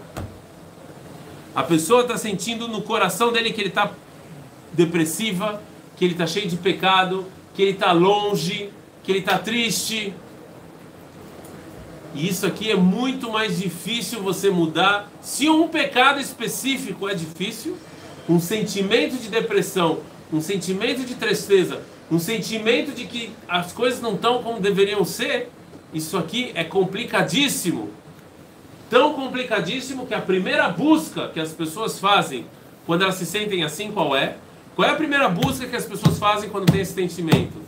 A 1.55 1.63
pessoa 1.63 2.03
está 2.03 2.17
sentindo 2.17 2.67
no 2.67 2.83
coração 2.83 3.33
dele 3.33 3.53
que 3.53 3.61
ele 3.61 3.69
está 3.69 3.93
depressiva, 4.73 5.63
que 5.97 6.05
ele 6.05 6.15
está 6.15 6.27
cheio 6.27 6.49
de 6.49 6.57
pecado, 6.57 7.27
que 7.55 7.63
ele 7.63 7.73
está 7.73 7.93
longe, 7.93 8.71
que 9.05 9.13
ele 9.13 9.19
está 9.21 9.39
triste. 9.39 10.13
E 12.15 12.29
isso 12.29 12.45
aqui 12.45 12.71
é 12.71 12.77
muito 12.77 13.31
mais 13.31 13.59
difícil 13.59 14.21
você 14.21 14.51
mudar. 14.51 15.09
Se 15.21 15.49
um 15.49 15.69
pecado 15.69 16.19
específico 16.21 17.09
é 17.09 17.15
difícil, 17.15 17.77
um 18.29 18.41
sentimento 18.41 19.17
de 19.17 19.29
depressão, 19.29 20.01
um 20.33 20.41
sentimento 20.41 21.05
de 21.05 21.15
tristeza, 21.15 21.83
um 22.11 22.19
sentimento 22.19 22.93
de 22.93 23.05
que 23.05 23.33
as 23.49 23.73
coisas 23.73 24.01
não 24.01 24.15
estão 24.15 24.43
como 24.43 24.61
deveriam 24.61 25.05
ser, 25.05 25.51
isso 25.93 26.17
aqui 26.17 26.53
é 26.55 26.65
complicadíssimo. 26.65 27.91
Tão 28.89 29.15
complicadíssimo 29.15 30.07
que 30.07 30.15
a 30.15 30.21
primeira 30.21 30.69
busca 30.69 31.29
que 31.29 31.39
as 31.41 31.53
pessoas 31.53 31.99
fazem 31.99 32.47
quando 32.87 33.03
elas 33.03 33.15
se 33.17 33.27
sentem 33.27 33.63
assim, 33.63 33.93
qual 33.93 34.17
é? 34.17 34.37
Qual 34.75 34.89
é 34.89 34.93
a 34.93 34.97
primeira 34.97 35.29
busca 35.29 35.67
que 35.67 35.77
as 35.77 35.85
pessoas 35.85 36.19
fazem 36.19 36.49
quando 36.51 36.71
tem 36.71 36.81
esse 36.81 36.95
sentimento? 36.95 37.59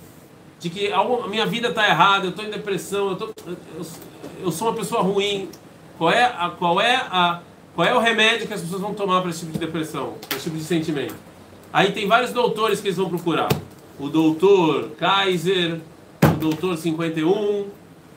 De 0.59 0.71
que 0.71 0.93
algo- 0.93 1.23
a 1.25 1.29
minha 1.29 1.45
vida 1.47 1.69
está 1.69 1.89
errada, 1.89 2.27
eu 2.27 2.31
estou 2.31 2.45
em 2.45 2.51
depressão, 2.51 3.11
eu, 3.11 3.17
tô, 3.17 3.27
eu, 3.47 3.87
eu 4.45 4.51
sou 4.53 4.69
uma 4.69 4.75
pessoa 4.75 5.03
ruim. 5.03 5.49
Qual 5.99 6.11
é, 6.11 6.25
a, 6.25 6.51
qual, 6.51 6.81
é 6.81 6.97
a, 6.97 7.41
qual 7.75 7.87
é 7.87 7.95
o 7.95 7.99
remédio 7.99 8.47
que 8.49 8.55
as 8.55 8.61
pessoas 8.61 8.81
vão 8.81 8.95
tomar 8.95 9.21
para 9.21 9.31
esse 9.31 9.41
tipo 9.41 9.53
de 9.53 9.59
depressão, 9.59 10.15
para 10.29 10.37
esse 10.37 10.45
tipo 10.45 10.57
de 10.57 10.65
sentimento? 10.65 11.15
Aí 11.73 11.93
tem 11.93 12.07
vários 12.07 12.33
doutores 12.33 12.81
que 12.81 12.89
eles 12.89 12.99
vão 12.99 13.09
procurar. 13.09 13.49
O 13.99 14.09
doutor 14.09 14.91
Kaiser, 14.99 15.81
o 16.23 16.37
doutor 16.39 16.77
51, 16.77 17.67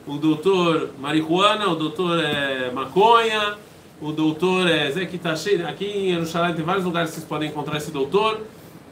o 0.06 0.16
doutor 0.18 0.90
marihuana, 0.98 1.68
o 1.68 1.74
doutor 1.74 2.22
é, 2.22 2.70
maconha, 2.70 3.56
o 4.00 4.12
doutor 4.12 4.68
é, 4.68 4.90
Zé 4.90 5.08
cheio, 5.36 5.66
aqui 5.66 5.86
em 5.86 6.10
Jerusalém 6.10 6.54
tem 6.54 6.64
vários 6.64 6.84
lugares 6.84 7.10
que 7.10 7.16
vocês 7.16 7.28
podem 7.28 7.48
encontrar 7.48 7.78
esse 7.78 7.90
doutor, 7.90 8.42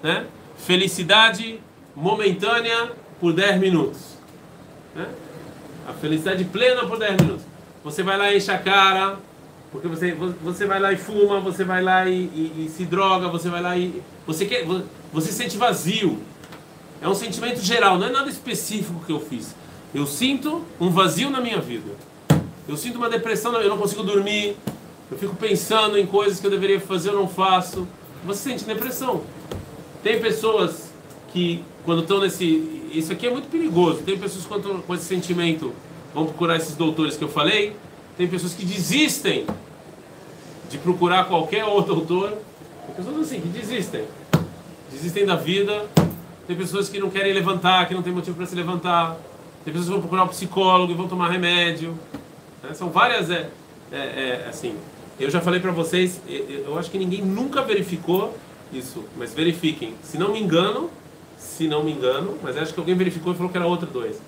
né? 0.03 0.27
Felicidade 0.57 1.61
momentânea 1.94 2.92
por 3.20 3.33
10 3.33 3.61
minutos. 3.61 4.16
Né? 4.94 5.07
A 5.88 5.92
felicidade 5.92 6.44
plena 6.44 6.87
por 6.87 6.98
10 6.98 7.20
minutos. 7.20 7.44
Você 7.85 8.03
vai 8.03 8.16
lá 8.16 8.33
e 8.33 8.38
enche 8.38 8.50
a 8.50 8.59
cara, 8.59 9.18
porque 9.74 9.88
você, 9.88 10.14
você 10.40 10.66
vai 10.66 10.78
lá 10.78 10.92
e 10.92 10.96
fuma, 10.96 11.40
você 11.40 11.64
vai 11.64 11.82
lá 11.82 12.08
e, 12.08 12.14
e- 12.14 12.64
e 12.66 12.70
se 12.70 12.84
droga, 12.84 13.26
você 13.26 13.48
vai 13.48 13.60
lá 13.60 13.76
e. 13.76 14.00
Você, 14.24 14.46
quer, 14.46 14.64
você 15.12 15.32
se 15.32 15.38
sente 15.38 15.56
vazio. 15.56 16.20
É 17.02 17.08
um 17.08 17.14
sentimento 17.14 17.60
geral, 17.60 17.98
não 17.98 18.06
é 18.06 18.10
nada 18.10 18.30
específico 18.30 19.02
que 19.04 19.10
eu 19.10 19.18
fiz. 19.18 19.52
Eu 19.92 20.06
sinto 20.06 20.62
um 20.80 20.90
vazio 20.90 21.28
na 21.28 21.40
minha 21.40 21.60
vida. 21.60 21.90
Eu 22.68 22.76
sinto 22.76 22.98
uma 22.98 23.10
depressão, 23.10 23.52
eu 23.60 23.68
não 23.68 23.76
consigo 23.76 24.04
dormir. 24.04 24.56
Eu 25.10 25.18
fico 25.18 25.34
pensando 25.34 25.98
em 25.98 26.06
coisas 26.06 26.38
que 26.38 26.46
eu 26.46 26.50
deveria 26.52 26.80
fazer, 26.80 27.08
eu 27.08 27.14
não 27.16 27.26
faço. 27.26 27.88
Você 28.24 28.50
sente 28.50 28.64
depressão. 28.64 29.22
Tem 30.04 30.20
pessoas 30.20 30.92
que, 31.32 31.64
quando 31.84 32.02
estão 32.02 32.20
nesse. 32.20 32.44
Isso 32.94 33.10
aqui 33.10 33.26
é 33.26 33.30
muito 33.30 33.48
perigoso. 33.48 34.02
Tem 34.02 34.16
pessoas 34.16 34.46
que, 34.46 34.82
com 34.82 34.94
esse 34.94 35.04
sentimento, 35.04 35.72
vão 36.14 36.26
procurar 36.26 36.58
esses 36.58 36.76
doutores 36.76 37.16
que 37.16 37.24
eu 37.24 37.28
falei. 37.28 37.74
Tem 38.16 38.28
pessoas 38.28 38.54
que 38.54 38.64
desistem 38.64 39.44
de 40.74 40.78
procurar 40.78 41.26
qualquer 41.26 41.64
outro 41.64 41.94
doutor. 41.94 42.30
Tem 42.87 42.94
pessoas 42.96 43.20
assim 43.20 43.40
que 43.40 43.46
desistem. 43.46 44.04
Desistem 44.90 45.24
da 45.24 45.37
vida. 45.37 45.87
Tem 46.48 46.56
pessoas 46.56 46.88
que 46.88 46.98
não 46.98 47.10
querem 47.10 47.32
levantar, 47.32 47.87
que 47.87 47.94
não 47.94 48.02
tem 48.02 48.12
motivo 48.12 48.37
para 48.37 48.44
se 48.44 48.56
levantar. 48.56 49.16
Tem 49.64 49.72
pessoas 49.72 49.87
que 49.87 49.92
vão 49.92 50.00
procurar 50.00 50.24
um 50.24 50.28
psicólogo 50.28 50.92
e 50.92 50.94
vão 50.96 51.06
tomar 51.06 51.30
remédio. 51.30 51.96
Né? 52.60 52.74
São 52.74 52.90
várias. 52.90 53.30
É, 53.30 53.48
é, 53.92 53.96
é, 53.96 54.46
assim, 54.48 54.74
eu 55.20 55.30
já 55.30 55.40
falei 55.40 55.60
para 55.60 55.70
vocês, 55.70 56.20
eu 56.26 56.76
acho 56.76 56.90
que 56.90 56.98
ninguém 56.98 57.22
nunca 57.22 57.62
verificou 57.62 58.37
isso, 58.72 59.04
mas 59.16 59.32
verifiquem. 59.32 59.94
Se 60.02 60.18
não 60.18 60.32
me 60.32 60.42
engano, 60.42 60.90
se 61.38 61.68
não 61.68 61.84
me 61.84 61.92
engano, 61.92 62.37
mas 62.42 62.56
acho 62.56 62.74
que 62.74 62.80
alguém 62.80 62.96
verificou 62.96 63.32
e 63.32 63.37
falou 63.37 63.52
que 63.52 63.56
era 63.56 63.66
outra 63.66 63.87
doença. 63.87 64.20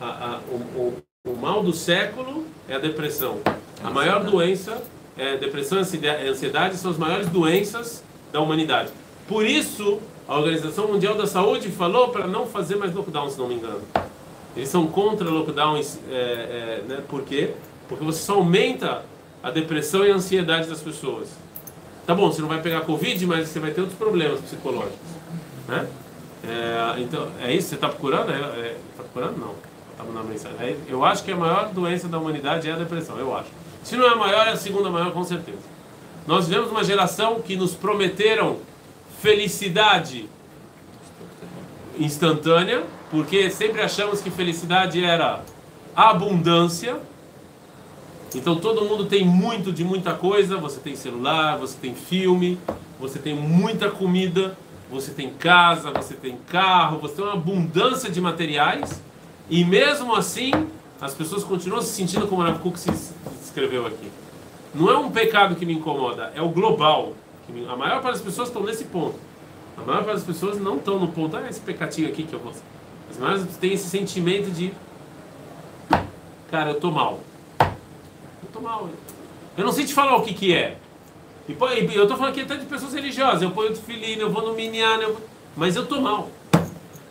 A, 0.00 0.06
a, 0.06 0.40
o, 0.50 0.56
o, 0.56 1.02
o 1.28 1.36
mal 1.36 1.62
do 1.62 1.72
século 1.72 2.44
é 2.68 2.74
a 2.74 2.78
depressão. 2.80 3.38
A 3.84 3.90
maior 3.90 4.24
doença 4.24 4.82
é 5.22 5.36
depressão 5.36 5.78
e 5.78 6.28
ansiedade 6.28 6.76
são 6.76 6.90
as 6.90 6.98
maiores 6.98 7.28
doenças 7.28 8.02
da 8.32 8.40
humanidade. 8.40 8.90
Por 9.28 9.46
isso, 9.46 10.00
a 10.26 10.36
Organização 10.36 10.88
Mundial 10.88 11.14
da 11.14 11.26
Saúde 11.26 11.70
falou 11.70 12.08
para 12.08 12.26
não 12.26 12.46
fazer 12.46 12.76
mais 12.76 12.92
lockdown, 12.92 13.30
se 13.30 13.38
não 13.38 13.46
me 13.46 13.54
engano. 13.54 13.82
Eles 14.56 14.68
são 14.68 14.86
contra 14.86 15.28
lockdowns, 15.30 15.98
é, 16.10 16.14
é, 16.14 16.84
né? 16.88 17.02
por 17.08 17.22
quê? 17.22 17.54
Porque 17.88 18.04
você 18.04 18.20
só 18.20 18.34
aumenta 18.34 19.04
a 19.42 19.50
depressão 19.50 20.04
e 20.04 20.10
a 20.10 20.14
ansiedade 20.14 20.68
das 20.68 20.80
pessoas. 20.80 21.28
Tá 22.04 22.14
bom, 22.14 22.30
você 22.30 22.42
não 22.42 22.48
vai 22.48 22.60
pegar 22.60 22.80
Covid, 22.80 23.24
mas 23.26 23.48
você 23.48 23.60
vai 23.60 23.70
ter 23.70 23.80
outros 23.80 23.98
problemas 23.98 24.40
psicológicos. 24.40 24.98
Né? 25.68 25.86
É, 26.44 27.00
então, 27.00 27.28
é 27.40 27.54
isso? 27.54 27.68
Você 27.68 27.76
está 27.76 27.88
procurando? 27.88 28.32
É, 28.32 28.34
é, 28.34 28.76
procurando? 28.96 29.38
Não. 29.38 29.72
Na 30.12 30.24
mensagem. 30.24 30.58
É, 30.60 30.76
eu 30.88 31.04
acho 31.04 31.22
que 31.22 31.30
a 31.30 31.36
maior 31.36 31.68
doença 31.68 32.08
da 32.08 32.18
humanidade 32.18 32.68
é 32.68 32.72
a 32.72 32.76
depressão, 32.76 33.16
eu 33.18 33.36
acho. 33.36 33.50
Se 33.82 33.96
não 33.96 34.06
é 34.06 34.10
a 34.10 34.16
maior, 34.16 34.46
é 34.46 34.52
a 34.52 34.56
segunda 34.56 34.90
maior, 34.90 35.12
com 35.12 35.24
certeza. 35.24 35.58
Nós 36.26 36.46
vivemos 36.46 36.70
uma 36.70 36.84
geração 36.84 37.40
que 37.40 37.56
nos 37.56 37.74
prometeram 37.74 38.58
felicidade 39.20 40.28
instantânea, 41.98 42.84
porque 43.10 43.50
sempre 43.50 43.82
achamos 43.82 44.20
que 44.20 44.30
felicidade 44.30 45.04
era 45.04 45.42
abundância. 45.94 46.98
Então 48.34 48.56
todo 48.56 48.84
mundo 48.84 49.04
tem 49.04 49.24
muito 49.24 49.70
de 49.72 49.84
muita 49.84 50.14
coisa, 50.14 50.56
você 50.56 50.80
tem 50.80 50.96
celular, 50.96 51.58
você 51.58 51.76
tem 51.78 51.94
filme, 51.94 52.58
você 52.98 53.18
tem 53.18 53.34
muita 53.34 53.90
comida, 53.90 54.56
você 54.90 55.10
tem 55.10 55.30
casa, 55.30 55.90
você 55.90 56.14
tem 56.14 56.38
carro, 56.48 56.98
você 56.98 57.16
tem 57.16 57.24
uma 57.24 57.34
abundância 57.34 58.10
de 58.10 58.20
materiais, 58.20 59.02
e 59.50 59.64
mesmo 59.64 60.14
assim 60.14 60.50
as 61.02 61.12
pessoas 61.12 61.42
continuam 61.42 61.82
se 61.82 61.92
sentindo 61.92 62.28
como 62.28 62.58
Kuk 62.60 62.78
se 62.78 62.88
escreveu 63.42 63.84
aqui. 63.84 64.08
Não 64.72 64.88
é 64.88 64.96
um 64.96 65.10
pecado 65.10 65.56
que 65.56 65.66
me 65.66 65.74
incomoda, 65.74 66.32
é 66.32 66.40
o 66.40 66.48
global. 66.48 67.14
A 67.68 67.76
maior 67.76 68.00
parte 68.00 68.14
das 68.14 68.22
pessoas 68.22 68.48
estão 68.48 68.62
nesse 68.62 68.84
ponto. 68.84 69.18
A 69.76 69.82
maior 69.82 70.04
parte 70.04 70.18
das 70.18 70.24
pessoas 70.24 70.60
não 70.60 70.76
estão 70.76 71.00
no 71.00 71.08
ponto, 71.08 71.36
ah, 71.36 71.48
esse 71.48 71.60
pecadinho 71.60 72.08
aqui 72.08 72.22
que 72.22 72.32
eu 72.32 72.38
vou. 72.38 72.52
As 73.10 73.18
maiores 73.18 73.44
têm 73.56 73.72
esse 73.72 73.88
sentimento 73.88 74.48
de, 74.52 74.72
cara, 76.48 76.70
eu 76.70 76.80
tô 76.80 76.92
mal. 76.92 77.18
Eu 77.60 78.48
tô 78.52 78.60
mal. 78.60 78.88
Eu 79.58 79.64
não 79.64 79.72
sei 79.72 79.84
te 79.84 79.92
falar 79.92 80.16
o 80.16 80.22
que 80.22 80.32
que 80.32 80.54
é. 80.54 80.78
E 81.48 81.56
eu 81.96 82.06
tô 82.06 82.16
falando 82.16 82.30
aqui 82.30 82.42
até 82.42 82.54
de 82.56 82.64
pessoas 82.64 82.94
religiosas. 82.94 83.42
Eu 83.42 83.50
ponho 83.50 83.72
o 83.72 83.76
filhinho, 83.76 84.20
eu 84.20 84.30
vou 84.30 84.46
no 84.46 84.54
minyan, 84.54 84.98
eu... 84.98 85.16
mas 85.56 85.74
eu 85.74 85.84
tô 85.84 86.00
mal. 86.00 86.30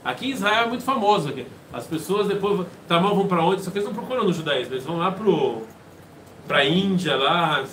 Aqui 0.04 0.28
em 0.28 0.32
Israel 0.32 0.64
é 0.64 0.68
muito 0.68 0.84
famoso. 0.86 1.28
Aqui. 1.28 1.46
As 1.74 1.88
pessoas 1.88 2.28
depois 2.28 2.68
tá 2.88 3.00
mal 3.00 3.16
vão 3.16 3.28
para 3.28 3.44
onde? 3.44 3.64
Só 3.64 3.72
que 3.72 3.78
eles 3.78 3.88
não 3.88 3.96
procuram 3.96 4.24
no 4.26 4.34
judaísmo, 4.34 4.74
eles 4.74 4.84
vão 4.84 4.98
lá 4.98 5.12
pro 5.12 5.62
para 6.48 6.66
Índia 6.66 7.16
lá. 7.16 7.64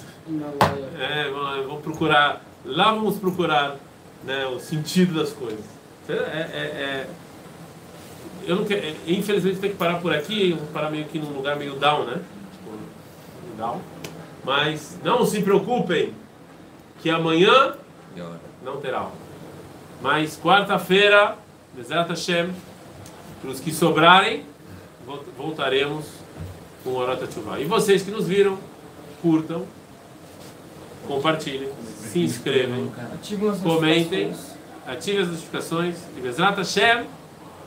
É, 0.98 1.30
vão, 1.30 1.68
vão, 1.68 1.80
procurar. 1.80 2.42
Lá 2.64 2.92
vamos 2.92 3.16
procurar 3.16 3.76
né, 4.24 4.46
o 4.46 4.61
sentido 4.61 5.14
das 5.14 5.32
coisas. 5.32 5.64
É, 6.08 6.12
é, 6.12 6.16
é 6.16 7.06
eu 8.46 8.56
não 8.56 8.64
quero, 8.64 8.96
infelizmente 9.06 9.58
tem 9.58 9.70
que 9.70 9.76
parar 9.76 10.00
por 10.00 10.14
aqui, 10.14 10.54
vou 10.54 10.66
parar 10.68 10.90
meio 10.90 11.04
que 11.04 11.18
num 11.18 11.32
lugar 11.34 11.56
meio 11.56 11.74
down, 11.74 12.04
né? 12.04 12.22
Tipo, 12.52 13.56
down. 13.58 13.80
Mas 14.42 14.98
não 15.04 15.26
se 15.26 15.42
preocupem 15.42 16.14
que 17.02 17.11
amanhã 17.11 17.74
não 18.62 18.80
terá 18.80 19.00
aula. 19.00 19.12
Mas 20.00 20.38
quarta-feira, 20.40 21.37
Bezerra 21.74 22.06
Hashem, 22.08 22.50
para 23.40 23.51
os 23.51 23.61
que 23.61 23.72
sobrarem, 23.72 24.44
voltaremos 25.37 26.07
com 26.83 26.90
o 26.90 26.96
Orota 26.96 27.27
Tshuva. 27.27 27.61
E 27.61 27.64
vocês 27.64 28.03
que 28.03 28.11
nos 28.11 28.27
viram, 28.27 28.59
curtam, 29.22 29.66
compartilhem, 31.07 31.70
se 32.01 32.20
inscrevam, 32.20 32.92
comentem, 33.62 34.35
ativem 34.87 35.22
as 35.22 35.29
notificações. 35.29 35.96
E 36.16 36.20
Bezerra 36.20 36.55
Hashem, 36.57 37.07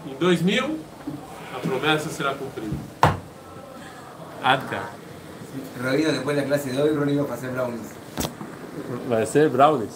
em 0.05 0.15
2000, 0.15 0.79
a 1.55 1.59
promessa 1.59 2.09
será 2.09 2.33
cumprida. 2.33 2.75
Adka. 4.43 4.81
Rodrigo, 5.81 6.11
depois 6.11 6.37
da 6.37 6.43
classe 6.43 6.69
de 6.69 6.81
hoje, 6.81 6.97
Rodrigo 6.97 7.23
vai 7.23 7.37
fazer 7.37 7.51
brownies. 7.51 7.91
Vai 9.07 9.25
ser 9.25 9.49
brownies? 9.49 9.91